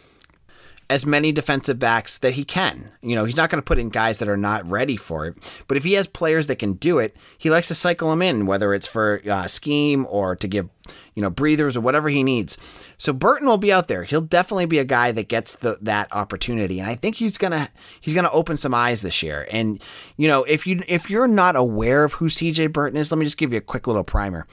as 0.90 1.04
many 1.04 1.32
defensive 1.32 1.78
backs 1.78 2.16
that 2.18 2.34
he 2.34 2.44
can. 2.44 2.90
You 3.02 3.14
know, 3.14 3.24
he's 3.24 3.36
not 3.36 3.50
going 3.50 3.60
to 3.60 3.66
put 3.66 3.78
in 3.78 3.90
guys 3.90 4.18
that 4.18 4.28
are 4.28 4.38
not 4.38 4.66
ready 4.68 4.96
for 4.96 5.26
it, 5.26 5.62
but 5.68 5.76
if 5.76 5.84
he 5.84 5.92
has 5.94 6.06
players 6.06 6.46
that 6.46 6.58
can 6.58 6.74
do 6.74 6.98
it, 6.98 7.14
he 7.36 7.50
likes 7.50 7.68
to 7.68 7.74
cycle 7.74 8.10
them 8.10 8.22
in, 8.22 8.46
whether 8.46 8.72
it's 8.72 8.86
for 8.86 9.20
uh, 9.28 9.46
scheme 9.46 10.06
or 10.08 10.34
to 10.36 10.48
give, 10.48 10.68
you 11.14 11.22
know, 11.22 11.28
breathers 11.28 11.76
or 11.76 11.82
whatever 11.82 12.08
he 12.08 12.22
needs. 12.22 12.56
So 12.96 13.12
Burton 13.12 13.46
will 13.46 13.58
be 13.58 13.72
out 13.72 13.88
there. 13.88 14.04
He'll 14.04 14.22
definitely 14.22 14.66
be 14.66 14.78
a 14.78 14.84
guy 14.84 15.12
that 15.12 15.28
gets 15.28 15.56
the, 15.56 15.78
that 15.82 16.10
opportunity, 16.14 16.80
and 16.80 16.88
I 16.88 16.94
think 16.94 17.16
he's 17.16 17.36
gonna 17.36 17.68
he's 18.00 18.14
gonna 18.14 18.30
open 18.32 18.56
some 18.56 18.72
eyes 18.72 19.02
this 19.02 19.22
year. 19.22 19.46
And 19.52 19.82
you 20.16 20.26
know, 20.26 20.44
if 20.44 20.66
you 20.66 20.82
if 20.88 21.10
you're 21.10 21.28
not 21.28 21.54
aware 21.54 22.04
of 22.04 22.14
who 22.14 22.26
CJ 22.26 22.72
Burton 22.72 22.98
is, 22.98 23.12
let 23.12 23.18
me 23.18 23.26
just 23.26 23.38
give 23.38 23.52
you 23.52 23.58
a 23.58 23.62
quick 23.62 23.86
little 23.86 24.04
primer. 24.04 24.46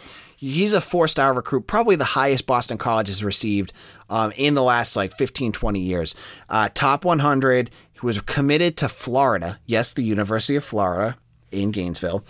He's 0.46 0.74
a 0.74 0.82
four 0.82 1.08
star 1.08 1.34
recruit, 1.34 1.66
probably 1.68 1.96
the 1.96 2.04
highest 2.04 2.46
Boston 2.46 2.78
College 2.78 3.08
has 3.08 3.24
received 3.24 3.74
um, 4.10 4.32
in 4.36 4.54
the 4.54 4.62
last 4.64 4.96
like 4.96 5.12
15, 5.14 5.52
20 5.52 5.80
years. 5.80 6.14
Uh, 6.50 6.70
top 6.74 7.04
100. 7.04 7.72
He 7.94 8.00
was 8.02 8.22
committed 8.22 8.78
to 8.78 8.88
Florida. 8.88 9.60
Yes, 9.66 9.94
the 9.94 10.04
University 10.04 10.56
of 10.56 10.64
Florida 10.64 11.18
in 11.52 11.72
Gainesville. 11.72 12.24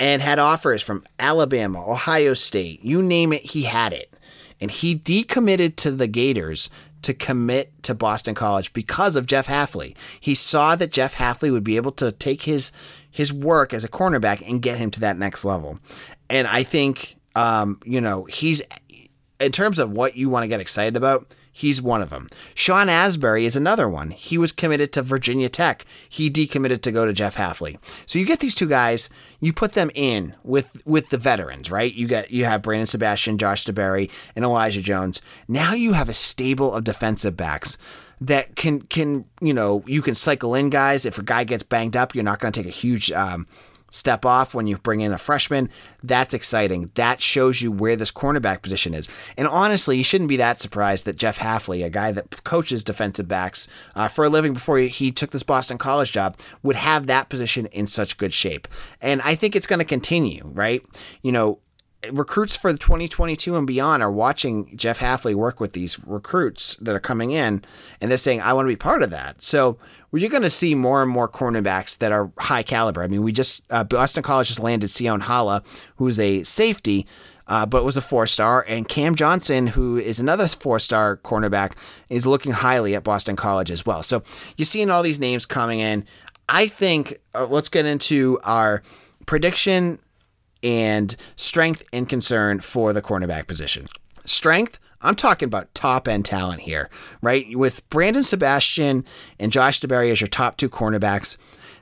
and 0.00 0.22
had 0.22 0.38
offers 0.38 0.80
from 0.80 1.04
Alabama, 1.18 1.84
Ohio 1.90 2.32
State, 2.32 2.84
you 2.84 3.02
name 3.02 3.32
it, 3.32 3.42
he 3.42 3.64
had 3.64 3.92
it. 3.92 4.14
And 4.60 4.70
he 4.70 4.96
decommitted 4.96 5.76
to 5.76 5.90
the 5.90 6.06
Gators 6.06 6.70
to 7.02 7.12
commit 7.14 7.82
to 7.82 7.94
Boston 7.94 8.34
College 8.34 8.72
because 8.72 9.14
of 9.16 9.26
Jeff 9.26 9.46
Hafley. 9.46 9.96
He 10.20 10.34
saw 10.34 10.74
that 10.76 10.90
Jeff 10.90 11.16
Hafley 11.16 11.52
would 11.52 11.64
be 11.64 11.76
able 11.76 11.92
to 11.92 12.12
take 12.12 12.42
his 12.42 12.72
his 13.10 13.32
work 13.32 13.74
as 13.74 13.84
a 13.84 13.88
cornerback 13.88 14.48
and 14.48 14.62
get 14.62 14.78
him 14.78 14.90
to 14.92 15.00
that 15.00 15.18
next 15.18 15.44
level. 15.44 15.78
And 16.30 16.46
I 16.46 16.62
think 16.62 17.17
um, 17.38 17.78
you 17.84 18.00
know, 18.00 18.24
he's 18.24 18.62
in 19.38 19.52
terms 19.52 19.78
of 19.78 19.92
what 19.92 20.16
you 20.16 20.28
want 20.28 20.42
to 20.42 20.48
get 20.48 20.58
excited 20.58 20.96
about, 20.96 21.32
he's 21.52 21.80
one 21.80 22.02
of 22.02 22.10
them. 22.10 22.26
Sean 22.56 22.88
Asbury 22.88 23.44
is 23.44 23.54
another 23.54 23.88
one. 23.88 24.10
He 24.10 24.36
was 24.36 24.50
committed 24.50 24.92
to 24.92 25.02
Virginia 25.02 25.48
Tech. 25.48 25.84
He 26.08 26.28
decommitted 26.28 26.82
to 26.82 26.90
go 26.90 27.06
to 27.06 27.12
Jeff 27.12 27.36
Hafley. 27.36 27.78
So 28.06 28.18
you 28.18 28.26
get 28.26 28.40
these 28.40 28.56
two 28.56 28.68
guys, 28.68 29.08
you 29.38 29.52
put 29.52 29.74
them 29.74 29.92
in 29.94 30.34
with 30.42 30.82
with 30.84 31.10
the 31.10 31.18
veterans, 31.18 31.70
right? 31.70 31.94
You 31.94 32.08
get 32.08 32.32
you 32.32 32.44
have 32.44 32.62
Brandon 32.62 32.86
Sebastian, 32.88 33.38
Josh 33.38 33.64
DeBerry, 33.64 34.10
and 34.34 34.44
Elijah 34.44 34.82
Jones. 34.82 35.22
Now 35.46 35.74
you 35.74 35.92
have 35.92 36.08
a 36.08 36.14
stable 36.14 36.74
of 36.74 36.82
defensive 36.82 37.36
backs 37.36 37.78
that 38.20 38.56
can 38.56 38.80
can 38.80 39.26
you 39.40 39.54
know 39.54 39.84
you 39.86 40.02
can 40.02 40.16
cycle 40.16 40.56
in 40.56 40.70
guys. 40.70 41.06
If 41.06 41.18
a 41.18 41.22
guy 41.22 41.44
gets 41.44 41.62
banged 41.62 41.96
up, 41.96 42.16
you're 42.16 42.24
not 42.24 42.40
going 42.40 42.50
to 42.50 42.60
take 42.60 42.68
a 42.68 42.74
huge 42.74 43.12
um, 43.12 43.46
step 43.90 44.24
off 44.24 44.54
when 44.54 44.66
you 44.66 44.78
bring 44.78 45.00
in 45.00 45.12
a 45.12 45.18
freshman. 45.18 45.70
That's 46.02 46.34
exciting. 46.34 46.90
That 46.94 47.22
shows 47.22 47.62
you 47.62 47.72
where 47.72 47.96
this 47.96 48.12
cornerback 48.12 48.62
position 48.62 48.94
is. 48.94 49.08
And 49.36 49.48
honestly, 49.48 49.96
you 49.96 50.04
shouldn't 50.04 50.28
be 50.28 50.36
that 50.36 50.60
surprised 50.60 51.06
that 51.06 51.16
Jeff 51.16 51.38
Hafley, 51.38 51.84
a 51.84 51.90
guy 51.90 52.12
that 52.12 52.44
coaches 52.44 52.84
defensive 52.84 53.28
backs 53.28 53.68
uh, 53.94 54.08
for 54.08 54.24
a 54.24 54.28
living 54.28 54.52
before 54.52 54.78
he 54.78 55.10
took 55.10 55.30
this 55.30 55.42
Boston 55.42 55.78
College 55.78 56.12
job, 56.12 56.36
would 56.62 56.76
have 56.76 57.06
that 57.06 57.28
position 57.28 57.66
in 57.66 57.86
such 57.86 58.18
good 58.18 58.32
shape. 58.32 58.68
And 59.00 59.22
I 59.22 59.34
think 59.34 59.56
it's 59.56 59.66
going 59.66 59.80
to 59.80 59.84
continue, 59.84 60.42
right? 60.44 60.84
You 61.22 61.32
know, 61.32 61.60
recruits 62.12 62.56
for 62.56 62.72
2022 62.72 63.56
and 63.56 63.66
beyond 63.66 64.02
are 64.02 64.10
watching 64.10 64.76
Jeff 64.76 65.00
Hafley 65.00 65.34
work 65.34 65.60
with 65.60 65.72
these 65.72 65.98
recruits 66.06 66.76
that 66.76 66.94
are 66.94 67.00
coming 67.00 67.32
in, 67.32 67.64
and 68.00 68.10
they're 68.10 68.18
saying, 68.18 68.40
"I 68.40 68.52
want 68.52 68.66
to 68.66 68.72
be 68.72 68.76
part 68.76 69.02
of 69.02 69.10
that." 69.10 69.42
So 69.42 69.78
we're 70.10 70.28
going 70.28 70.42
to 70.42 70.50
see 70.50 70.74
more 70.74 71.02
and 71.02 71.10
more 71.10 71.28
cornerbacks 71.28 71.98
that 71.98 72.12
are 72.12 72.30
high 72.38 72.62
caliber. 72.62 73.02
I 73.02 73.08
mean, 73.08 73.22
we 73.22 73.32
just 73.32 73.62
uh, 73.70 73.84
Boston 73.84 74.22
College 74.22 74.48
just 74.48 74.60
landed 74.60 74.88
Sion 74.88 75.20
Hala, 75.20 75.62
who's 75.96 76.20
a 76.20 76.42
safety. 76.44 77.06
Uh, 77.50 77.64
but 77.64 77.82
was 77.82 77.96
a 77.96 78.02
four 78.02 78.26
star. 78.26 78.62
And 78.68 78.86
Cam 78.86 79.14
Johnson, 79.14 79.68
who 79.68 79.96
is 79.96 80.20
another 80.20 80.46
four 80.46 80.78
star 80.78 81.16
cornerback, 81.16 81.78
is 82.10 82.26
looking 82.26 82.52
highly 82.52 82.94
at 82.94 83.04
Boston 83.04 83.36
College 83.36 83.70
as 83.70 83.86
well. 83.86 84.02
So 84.02 84.22
you're 84.58 84.66
seeing 84.66 84.90
all 84.90 85.02
these 85.02 85.18
names 85.18 85.46
coming 85.46 85.80
in. 85.80 86.04
I 86.46 86.66
think 86.66 87.16
uh, 87.34 87.46
let's 87.46 87.70
get 87.70 87.86
into 87.86 88.38
our 88.44 88.82
prediction 89.24 89.98
and 90.62 91.14
strength 91.36 91.82
and 91.92 92.08
concern 92.08 92.60
for 92.60 92.92
the 92.92 93.02
cornerback 93.02 93.46
position. 93.46 93.86
Strength, 94.24 94.78
I'm 95.00 95.14
talking 95.14 95.46
about 95.46 95.72
top 95.74 96.08
end 96.08 96.24
talent 96.24 96.62
here, 96.62 96.90
right? 97.22 97.44
With 97.56 97.88
Brandon 97.88 98.24
Sebastian 98.24 99.04
and 99.38 99.52
Josh 99.52 99.80
DeBerry 99.80 100.10
as 100.10 100.20
your 100.20 100.28
top 100.28 100.56
two 100.56 100.68
cornerbacks, 100.68 101.36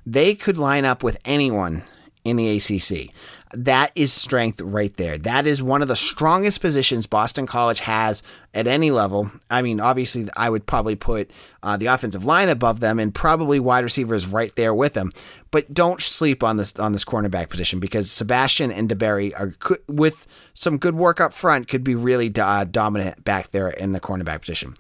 they 0.05 0.35
could 0.35 0.59
line 0.59 0.85
up 0.85 1.03
with 1.03 1.19
anyone 1.25 1.83
in 2.25 2.37
the 2.37 2.57
ACC. 2.57 3.11
That 3.57 3.91
is 3.95 4.13
strength 4.13 4.61
right 4.61 4.95
there. 4.99 5.17
That 5.17 5.47
is 5.47 5.63
one 5.63 5.81
of 5.81 5.89
the 5.89 5.97
strongest 5.97 6.61
positions 6.61 7.07
Boston 7.07 7.47
College 7.47 7.81
has 7.81 8.23
at 8.53 8.67
any 8.67 8.91
level. 8.91 9.31
I 9.51 9.63
mean, 9.63 9.81
obviously, 9.81 10.29
I 10.37 10.51
would 10.51 10.67
probably 10.67 10.95
put 10.95 11.31
uh, 11.63 11.79
the 11.79 11.87
offensive 11.87 12.23
line 12.23 12.51
above 12.51 12.81
them, 12.81 12.99
and 12.99 13.15
probably 13.15 13.59
wide 13.59 13.83
receivers 13.83 14.27
right 14.27 14.55
there 14.57 14.75
with 14.75 14.93
them. 14.93 15.11
But 15.51 15.73
don't 15.73 16.03
sleep 16.03 16.43
on 16.43 16.59
this 16.59 16.79
on 16.79 16.93
this 16.93 17.05
cornerback 17.05 17.49
position 17.49 17.81
because 17.81 18.11
Sebastian 18.11 18.71
and 18.71 18.91
DeBerry 18.91 19.33
are 19.39 19.55
with 19.89 20.27
some 20.53 20.77
good 20.77 20.95
work 20.95 21.19
up 21.19 21.33
front 21.33 21.67
could 21.67 21.83
be 21.83 21.95
really 21.95 22.31
uh, 22.39 22.65
dominant 22.65 23.25
back 23.25 23.53
there 23.53 23.71
in 23.71 23.93
the 23.93 24.01
cornerback 24.01 24.41
position. 24.41 24.75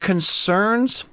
Concerns. 0.00 1.04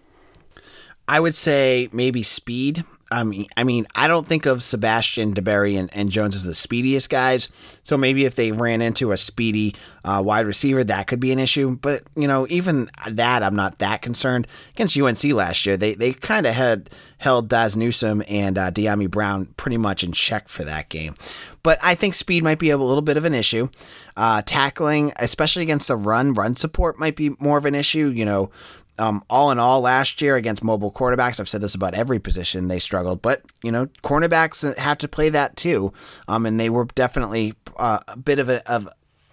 I 1.09 1.19
would 1.19 1.35
say 1.35 1.89
maybe 1.91 2.23
speed. 2.23 2.85
I 3.11 3.23
mean, 3.23 3.47
I 3.57 3.63
mean, 3.63 3.87
I 3.95 4.07
don't 4.07 4.27
think 4.27 4.45
of 4.45 4.61
Sebastian 4.61 5.33
DeBerry 5.33 5.79
and, 5.79 5.89
and 5.93 6.09
Jones 6.09 6.35
as 6.35 6.43
the 6.43 6.53
speediest 6.53 7.09
guys. 7.09 7.49
So 7.81 7.97
maybe 7.97 8.25
if 8.25 8.35
they 8.35 8.51
ran 8.51 8.81
into 8.81 9.11
a 9.11 9.17
speedy 9.17 9.75
uh, 10.03 10.21
wide 10.23 10.45
receiver, 10.45 10.83
that 10.83 11.07
could 11.07 11.19
be 11.19 11.31
an 11.31 11.39
issue. 11.39 11.75
But 11.75 12.03
you 12.15 12.27
know, 12.27 12.45
even 12.49 12.87
that, 13.07 13.41
I'm 13.41 13.55
not 13.55 13.79
that 13.79 14.03
concerned. 14.03 14.47
Against 14.71 14.99
UNC 14.99 15.23
last 15.33 15.65
year, 15.65 15.75
they 15.75 15.95
they 15.95 16.13
kind 16.13 16.45
of 16.45 16.53
had 16.53 16.89
held 17.17 17.49
Dazz 17.49 17.75
Newsome 17.75 18.23
and 18.29 18.57
uh, 18.57 18.71
Dyami 18.71 19.09
Brown 19.09 19.47
pretty 19.57 19.77
much 19.77 20.03
in 20.03 20.11
check 20.11 20.47
for 20.47 20.63
that 20.63 20.89
game. 20.89 21.15
But 21.63 21.79
I 21.81 21.95
think 21.95 22.13
speed 22.13 22.43
might 22.43 22.59
be 22.59 22.69
a 22.69 22.77
little 22.77 23.01
bit 23.01 23.17
of 23.17 23.25
an 23.25 23.33
issue. 23.33 23.69
Uh, 24.15 24.41
tackling, 24.45 25.13
especially 25.19 25.63
against 25.63 25.87
the 25.87 25.95
run, 25.95 26.33
run 26.33 26.55
support 26.55 26.99
might 26.99 27.15
be 27.15 27.31
more 27.39 27.57
of 27.57 27.65
an 27.65 27.75
issue. 27.75 28.09
You 28.09 28.25
know, 28.25 28.51
um, 28.99 29.23
all 29.29 29.51
in 29.51 29.59
all, 29.59 29.81
last 29.81 30.21
year 30.21 30.35
against 30.35 30.63
mobile 30.63 30.91
quarterbacks, 30.91 31.39
I've 31.39 31.49
said 31.49 31.61
this 31.61 31.75
about 31.75 31.93
every 31.93 32.19
position 32.19 32.67
they 32.67 32.79
struggled, 32.79 33.21
but 33.21 33.41
you 33.63 33.71
know, 33.71 33.87
cornerbacks 34.03 34.77
have 34.77 34.97
to 34.99 35.07
play 35.07 35.29
that 35.29 35.55
too, 35.55 35.93
um, 36.27 36.45
and 36.45 36.59
they 36.59 36.69
were 36.69 36.85
definitely 36.85 37.53
uh, 37.77 37.99
a 38.07 38.17
bit 38.17 38.39
of 38.39 38.49
a 38.49 38.69
of 38.71 38.87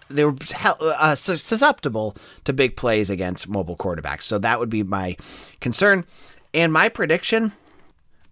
they 0.09 0.23
were 0.23 0.35
uh, 0.63 1.15
susceptible 1.15 2.15
to 2.45 2.53
big 2.53 2.77
plays 2.77 3.09
against 3.09 3.49
mobile 3.49 3.75
quarterbacks. 3.75 4.21
So 4.21 4.39
that 4.39 4.57
would 4.59 4.69
be 4.69 4.83
my 4.83 5.17
concern, 5.59 6.05
and 6.53 6.71
my 6.71 6.89
prediction. 6.89 7.53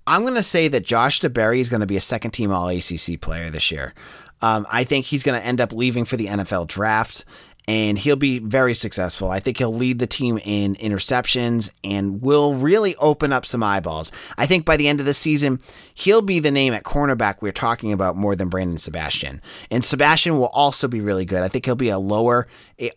I'm 0.08 0.22
going 0.22 0.36
to 0.36 0.44
say 0.44 0.68
that 0.68 0.86
Josh 0.86 1.20
DeBerry 1.20 1.58
is 1.58 1.68
going 1.68 1.80
to 1.80 1.88
be 1.88 1.98
a 1.98 2.02
second 2.02 2.30
team 2.30 2.52
All 2.52 2.70
ACC 2.70 3.20
player 3.20 3.50
this 3.50 3.72
year. 3.72 3.96
Um, 4.42 4.68
I 4.70 4.84
think 4.84 5.08
he's 5.08 5.24
going 5.24 5.40
to 5.40 5.46
end 5.46 5.60
up 5.60 5.74
leaving 5.74 6.06
for 6.06 6.16
the 6.16 6.28
NFL 6.28 6.68
draft 6.68 7.26
and 7.68 7.98
he'll 7.98 8.16
be 8.16 8.40
very 8.40 8.74
successful. 8.74 9.32
I 9.32 9.40
think 9.40 9.58
he'll 9.58 9.74
lead 9.74 10.00
the 10.00 10.08
team 10.08 10.40
in 10.44 10.76
interceptions 10.76 11.72
and 11.84 12.22
will 12.22 12.56
really 12.56 12.96
open 12.98 13.34
up 13.34 13.46
some 13.46 13.64
eyeballs. 13.64 14.12
I 14.38 14.46
think 14.46 14.66
by 14.66 14.78
the 14.78 14.88
end 14.88 15.00
of 15.00 15.06
the 15.06 15.14
season, 15.14 15.60
he'll 15.94 16.22
be 16.22 16.40
the 16.40 16.52
name 16.52 16.74
at 16.74 16.84
cornerback 16.84 17.42
we're 17.42 17.52
talking 17.52 17.92
about 17.92 18.16
more 18.16 18.36
than 18.36 18.50
Brandon 18.50 18.78
Sebastian. 18.78 19.42
And 19.72 19.84
Sebastian 19.84 20.38
will 20.38 20.48
also 20.48 20.88
be 20.88 21.02
really 21.02 21.26
good. 21.26 21.42
I 21.42 21.48
think 21.48 21.66
he'll 21.66 21.76
be 21.76 21.90
a 21.90 22.00
lower 22.00 22.48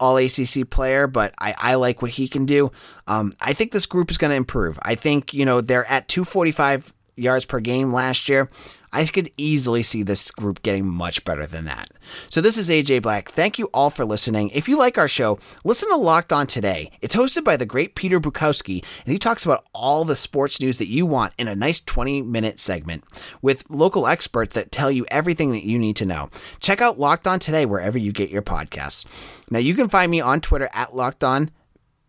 all 0.00 0.16
ACC 0.16 0.68
player, 0.68 1.06
but 1.06 1.34
I, 1.40 1.54
I 1.58 1.74
like 1.76 2.02
what 2.02 2.12
he 2.12 2.28
can 2.28 2.46
do. 2.46 2.70
Um, 3.06 3.32
I 3.40 3.52
think 3.52 3.72
this 3.72 3.86
group 3.86 4.10
is 4.10 4.18
going 4.18 4.30
to 4.30 4.36
improve. 4.36 4.78
I 4.82 4.94
think, 4.94 5.32
you 5.32 5.44
know, 5.44 5.60
they're 5.60 5.86
at 5.86 6.08
245 6.08 6.92
yards 7.18 7.44
per 7.44 7.60
game 7.60 7.92
last 7.92 8.28
year. 8.28 8.48
I 8.92 9.04
could 9.04 9.30
easily 9.36 9.82
see 9.82 10.02
this 10.02 10.30
group 10.30 10.62
getting 10.62 10.86
much 10.86 11.24
better 11.24 11.46
than 11.46 11.66
that. 11.66 11.90
So, 12.28 12.40
this 12.40 12.56
is 12.56 12.70
AJ 12.70 13.02
Black. 13.02 13.30
Thank 13.30 13.58
you 13.58 13.66
all 13.74 13.90
for 13.90 14.04
listening. 14.04 14.48
If 14.50 14.68
you 14.68 14.78
like 14.78 14.96
our 14.96 15.08
show, 15.08 15.38
listen 15.64 15.90
to 15.90 15.96
Locked 15.96 16.32
On 16.32 16.46
Today. 16.46 16.90
It's 17.02 17.14
hosted 17.14 17.44
by 17.44 17.56
the 17.56 17.66
great 17.66 17.94
Peter 17.94 18.18
Bukowski, 18.18 18.82
and 19.04 19.12
he 19.12 19.18
talks 19.18 19.44
about 19.44 19.66
all 19.74 20.04
the 20.04 20.16
sports 20.16 20.60
news 20.60 20.78
that 20.78 20.88
you 20.88 21.04
want 21.04 21.34
in 21.36 21.48
a 21.48 21.54
nice 21.54 21.80
20 21.80 22.22
minute 22.22 22.58
segment 22.58 23.04
with 23.42 23.68
local 23.68 24.06
experts 24.06 24.54
that 24.54 24.72
tell 24.72 24.90
you 24.90 25.04
everything 25.10 25.52
that 25.52 25.66
you 25.66 25.78
need 25.78 25.96
to 25.96 26.06
know. 26.06 26.30
Check 26.60 26.80
out 26.80 26.98
Locked 26.98 27.26
On 27.26 27.38
Today 27.38 27.66
wherever 27.66 27.98
you 27.98 28.12
get 28.12 28.30
your 28.30 28.42
podcasts. 28.42 29.06
Now, 29.50 29.58
you 29.58 29.74
can 29.74 29.88
find 29.88 30.10
me 30.10 30.20
on 30.20 30.40
Twitter 30.40 30.70
at 30.72 30.94
Locked 30.94 31.24
On 31.24 31.50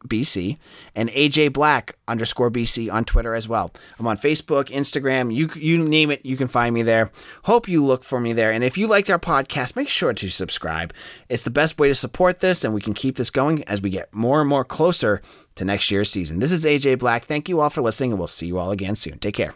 BC 0.08 0.58
and 0.96 1.10
AJ 1.10 1.54
Black 1.54 1.96
underscore 2.08 2.50
BC 2.50 2.92
on 2.92 3.06
Twitter 3.06 3.34
as 3.34 3.48
well. 3.48 3.72
I'm 4.00 4.08
on 4.08 4.18
Facebook, 4.18 4.70
Instagram, 4.70 5.34
you 5.34 5.50
you 5.56 5.84
name 5.84 6.12
it, 6.12 6.26
you 6.26 6.38
can 6.38 6.48
find 6.48 6.74
me 6.74 6.82
there. 6.82 7.12
Hope 7.44 7.68
you 7.68 7.84
look 7.84 8.04
for 8.04 8.20
me 8.20 8.34
there. 8.34 8.52
And 8.52 8.64
if 8.64 8.78
you 8.78 8.88
liked 8.88 9.10
our 9.10 9.20
podcast, 9.20 9.76
make 9.76 9.90
sure 9.90 10.14
to 10.14 10.30
subscribe. 10.30 10.94
It's 11.28 11.44
the 11.44 11.50
best 11.50 11.80
way 11.80 11.88
to 11.88 11.96
support 11.96 12.40
this, 12.40 12.64
and 12.64 12.74
we 12.74 12.82
can 12.82 12.94
keep 12.94 13.18
this 13.18 13.30
going 13.30 13.64
as 13.66 13.82
we 13.82 13.90
get 13.90 14.14
more 14.14 14.42
and 14.42 14.50
more 14.50 14.64
closer 14.64 15.22
to 15.56 15.66
next 15.66 15.92
year's 15.92 16.10
season. 16.10 16.40
This 16.40 16.52
is 16.52 16.66
AJ 16.66 17.00
Black. 17.00 17.26
Thank 17.26 17.50
you 17.50 17.60
all 17.60 17.70
for 17.70 17.82
listening, 17.82 18.12
and 18.12 18.20
we'll 18.20 18.28
see 18.28 18.48
you 18.48 18.58
all 18.58 18.72
again 18.72 18.96
soon. 18.96 19.20
Take 19.20 19.36
care. 19.36 19.54